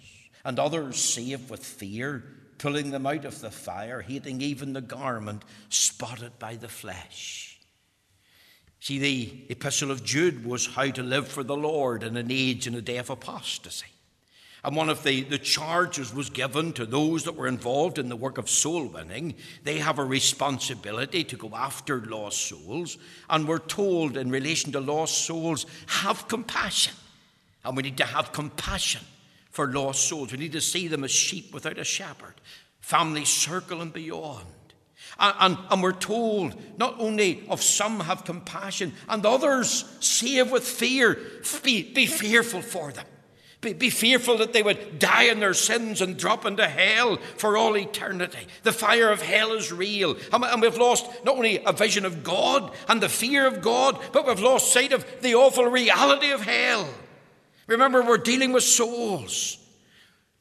and 0.44 0.60
others 0.60 0.98
saved 0.98 1.50
with 1.50 1.64
fear, 1.64 2.24
pulling 2.58 2.92
them 2.92 3.06
out 3.06 3.26
of 3.26 3.40
the 3.42 3.52
fire, 3.52 4.02
hating 4.02 4.42
even 4.42 4.74
the 4.74 4.82
garment 4.82 5.44
spotted 5.70 6.38
by 6.40 6.56
the 6.56 6.68
flesh. 6.68 7.60
See, 8.80 9.00
the 9.00 9.46
epistle 9.50 9.92
of 9.92 10.04
Jude 10.04 10.46
was 10.46 10.68
how 10.68 10.90
to 10.92 11.04
live 11.04 11.28
for 11.28 11.44
the 11.44 11.58
Lord 11.58 12.04
in 12.04 12.18
an 12.18 12.28
age 12.30 12.68
and 12.68 12.76
a 12.76 12.82
day 12.82 12.98
of 12.98 13.10
apostasy. 13.10 13.88
And 14.66 14.76
one 14.76 14.90
of 14.90 15.04
the, 15.04 15.22
the 15.22 15.38
charges 15.38 16.12
was 16.12 16.32
given 16.32 16.74
to 16.74 16.88
those 16.88 17.26
that 17.26 17.36
were 17.36 17.46
involved 17.46 18.00
in 18.00 18.10
the 18.10 18.16
work 18.16 18.40
of 18.40 18.50
soul 18.50 18.88
winning. 18.88 19.36
They 19.64 19.78
have 19.78 20.00
a 20.00 20.04
responsibility 20.04 21.24
to 21.26 21.38
go 21.38 21.52
after 21.54 22.02
lost 22.02 22.48
souls. 22.48 22.98
And 23.30 23.48
we're 23.48 23.60
told 23.60 24.18
in 24.18 24.32
relation 24.32 24.72
to 24.72 24.80
lost 24.80 25.20
souls, 25.20 25.68
have 25.86 26.28
compassion. 26.28 26.96
And 27.64 27.78
we 27.78 27.84
need 27.84 27.98
to 27.98 28.06
have 28.06 28.32
compassion 28.32 29.02
for 29.52 29.72
lost 29.72 30.08
souls. 30.08 30.32
We 30.32 30.40
need 30.40 30.54
to 30.54 30.62
see 30.62 30.88
them 30.88 31.04
as 31.04 31.12
sheep 31.12 31.54
without 31.54 31.78
a 31.78 31.84
shepherd, 31.84 32.34
family 32.80 33.26
circle 33.26 33.82
and 33.82 33.94
beyond. 33.94 34.48
And, 35.20 35.36
and, 35.42 35.58
and, 35.70 35.84
we're 35.84 35.92
told 35.92 36.60
not 36.80 36.96
only 36.98 37.44
of 37.50 37.62
some 37.62 38.00
have 38.00 38.26
compassion 38.26 38.94
and 39.08 39.24
others 39.28 39.86
save 40.00 40.52
with 40.52 40.64
fear, 40.64 41.20
be, 41.64 41.94
be 41.94 42.08
fearful 42.08 42.64
for 42.64 42.92
them. 42.92 43.06
Be, 43.66 43.74
be 43.74 43.90
fearful 43.90 44.38
that 44.38 44.54
they 44.54 44.62
would 44.62 45.00
die 45.00 45.24
in 45.24 45.40
their 45.40 45.56
sins 45.56 46.00
and 46.00 46.16
drop 46.16 46.46
into 46.46 46.68
hell 46.68 47.18
for 47.38 47.58
all 47.58 47.76
eternity. 47.76 48.46
The 48.62 48.72
fire 48.72 49.10
of 49.10 49.24
hell 49.24 49.54
is 49.54 49.72
real. 49.72 50.18
And, 50.32 50.62
we've 50.62 50.78
lost 50.78 51.08
not 51.26 51.38
only 51.38 51.64
a 51.66 51.74
vision 51.74 52.06
of 52.06 52.24
God 52.24 52.72
and 52.88 53.02
the 53.02 53.10
fear 53.10 53.48
of 53.48 53.64
God, 53.64 54.00
but 54.12 54.28
we've 54.28 54.40
lost 54.40 54.72
sight 54.72 54.94
of 54.94 55.04
the 55.22 55.34
awful 55.34 55.66
reality 55.66 56.30
of 56.30 56.42
hell. 56.42 56.88
Remember, 57.66 58.04
we're 58.04 58.20
dealing 58.20 58.54
with 58.54 58.64
souls, 58.64 59.58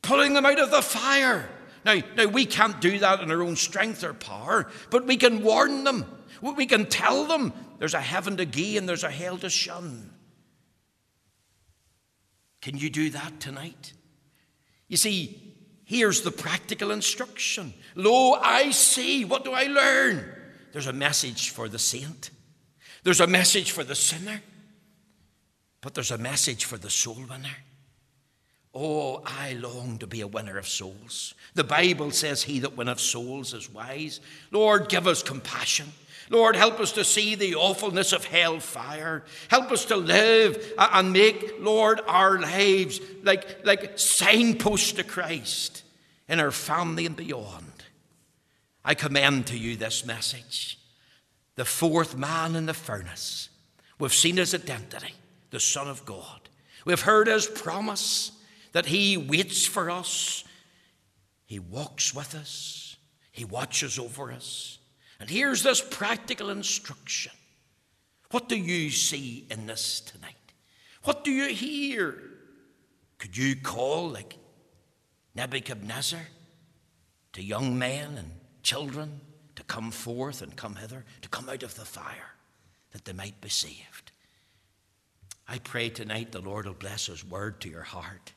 pulling 0.03 0.35
them 0.35 0.45
out 0.45 0.61
of 0.61 0.71
the 0.71 0.83
fire. 0.83 1.49
Now, 1.87 2.03
now, 2.19 2.27
we 2.27 2.45
can't 2.45 2.79
do 2.79 2.99
that 2.99 3.23
in 3.23 3.31
our 3.31 3.43
own 3.43 3.57
strength 3.57 4.05
or 4.05 4.13
power, 4.13 4.71
but 4.91 5.07
we 5.07 5.17
can 5.17 5.43
warn 5.43 5.85
them. 5.85 6.05
We 6.43 6.67
can 6.67 6.91
tell 6.91 7.25
them 7.25 7.55
there's 7.79 7.95
a 7.95 8.03
heaven 8.03 8.37
to 8.37 8.45
gain 8.45 8.77
and 8.81 8.89
there's 8.89 9.03
a 9.03 9.11
hell 9.11 9.39
to 9.39 9.49
shun. 9.49 10.11
Can 12.65 12.79
you 12.79 12.89
do 12.89 13.11
that 13.11 13.41
tonight? 13.41 13.93
You 14.89 14.97
see, 14.97 15.55
here's 15.85 16.23
the 16.23 16.31
practical 16.31 16.93
instruction 16.93 17.75
Lo, 17.95 18.33
I 18.41 18.71
see. 18.71 19.27
What 19.27 19.45
do 19.45 19.53
I 19.53 19.65
learn? 19.65 20.25
There's 20.73 20.87
a 20.87 20.93
message 20.95 21.51
for 21.51 21.69
the 21.69 21.79
saint, 21.79 22.31
there's 23.03 23.21
a 23.21 23.27
message 23.27 23.73
for 23.73 23.85
the 23.85 23.95
sinner, 23.95 24.41
but 25.83 25.93
there's 25.93 26.11
a 26.11 26.17
message 26.17 26.65
for 26.65 26.79
the 26.79 26.89
soul 26.89 27.23
winner. 27.29 27.59
Oh, 28.73 29.23
I 29.27 29.53
long 29.53 29.99
to 29.99 30.07
be 30.07 30.23
a 30.23 30.27
winner 30.27 30.57
of 30.57 30.67
souls. 30.67 31.35
The 31.53 31.65
Bible 31.65 32.13
says, 32.13 32.45
He 32.45 32.61
that 32.61 32.79
winneth 32.79 32.99
souls 32.99 33.53
is 33.53 33.69
wise. 33.69 34.21
Lord, 34.51 34.89
give 34.89 35.07
us 35.07 35.23
compassion. 35.23 35.93
Lord, 36.31 36.57
help 36.57 36.81
us 36.81 36.93
to 36.93 37.05
see 37.05 37.35
the 37.35 37.55
awfulness 37.55 38.13
of 38.13 38.25
hell 38.25 38.61
fire. 38.61 39.25
Help 39.49 39.71
us 39.71 39.85
to 39.87 39.97
live 39.97 40.73
and 40.79 41.13
make, 41.13 41.55
Lord, 41.61 42.01
our 42.07 42.39
lives 42.41 43.01
like, 43.23 43.65
like 43.65 43.99
signposts 43.99 44.93
to 44.93 45.05
Christ 45.05 45.83
in 46.29 46.41
our 46.41 46.51
family 46.51 47.07
and 47.07 47.17
beyond. 47.17 47.85
I 48.85 48.95
commend 48.95 49.47
to 49.49 49.59
you 49.59 49.77
this 49.77 50.05
message. 50.05 50.79
The 51.57 51.65
fourth 51.65 52.17
man 52.17 52.57
in 52.57 52.67
the 52.67 52.75
furnace. 52.75 53.49
We've 53.99 54.13
seen 54.13 54.37
his 54.37 54.55
identity, 54.55 55.15
the 55.51 55.61
Son 55.61 55.89
of 55.89 56.05
God. 56.05 56.49
We've 56.85 57.01
heard 57.01 57.29
his 57.29 57.47
promise 57.47 58.33
that 58.73 58.87
he 58.87 59.17
waits 59.17 59.67
for 59.67 59.89
us, 59.89 60.45
he 61.47 61.59
walks 61.59 62.13
with 62.15 62.35
us, 62.35 62.97
he 63.31 63.45
watches 63.45 63.99
over 63.99 64.33
us. 64.33 64.79
And 65.25 65.31
here's 65.31 65.63
this 65.63 65.81
practical 65.81 66.51
instruction. 66.51 67.33
What 68.31 68.47
do 68.47 68.57
you 68.57 68.91
see 68.91 69.47
in 69.51 69.65
this 69.65 70.03
tonight? 70.03 70.35
What 71.05 71.25
do 71.25 71.31
you 71.31 71.47
hear? 71.47 72.23
Could 73.17 73.35
you 73.35 73.57
call 73.57 74.11
like 74.11 74.37
Nebuchadnezzar 75.35 76.21
to 77.33 77.43
young 77.43 77.79
men 77.79 78.19
and 78.19 78.33
children 78.63 79.23
to 79.57 79.63
come 79.63 79.91
forth 79.91 80.43
and 80.43 80.55
come 80.55 80.75
hither, 80.75 81.07
to 81.23 81.29
come 81.31 81.49
out 81.49 81.63
of 81.63 81.75
the 81.75 81.87
fire, 81.87 82.35
that 82.93 83.07
they 83.07 83.15
might 83.15 83.41
be 83.41 83.49
saved? 83.49 84.13
I 85.49 85.57
pray 85.57 85.89
tonight 85.89 86.33
the 86.33 86.43
Lord 86.43 86.67
will 86.67 86.75
bless 86.75 87.07
His 87.07 87.25
word 87.25 87.63
to 87.63 87.71
your 87.71 87.81
heart. 87.81 88.35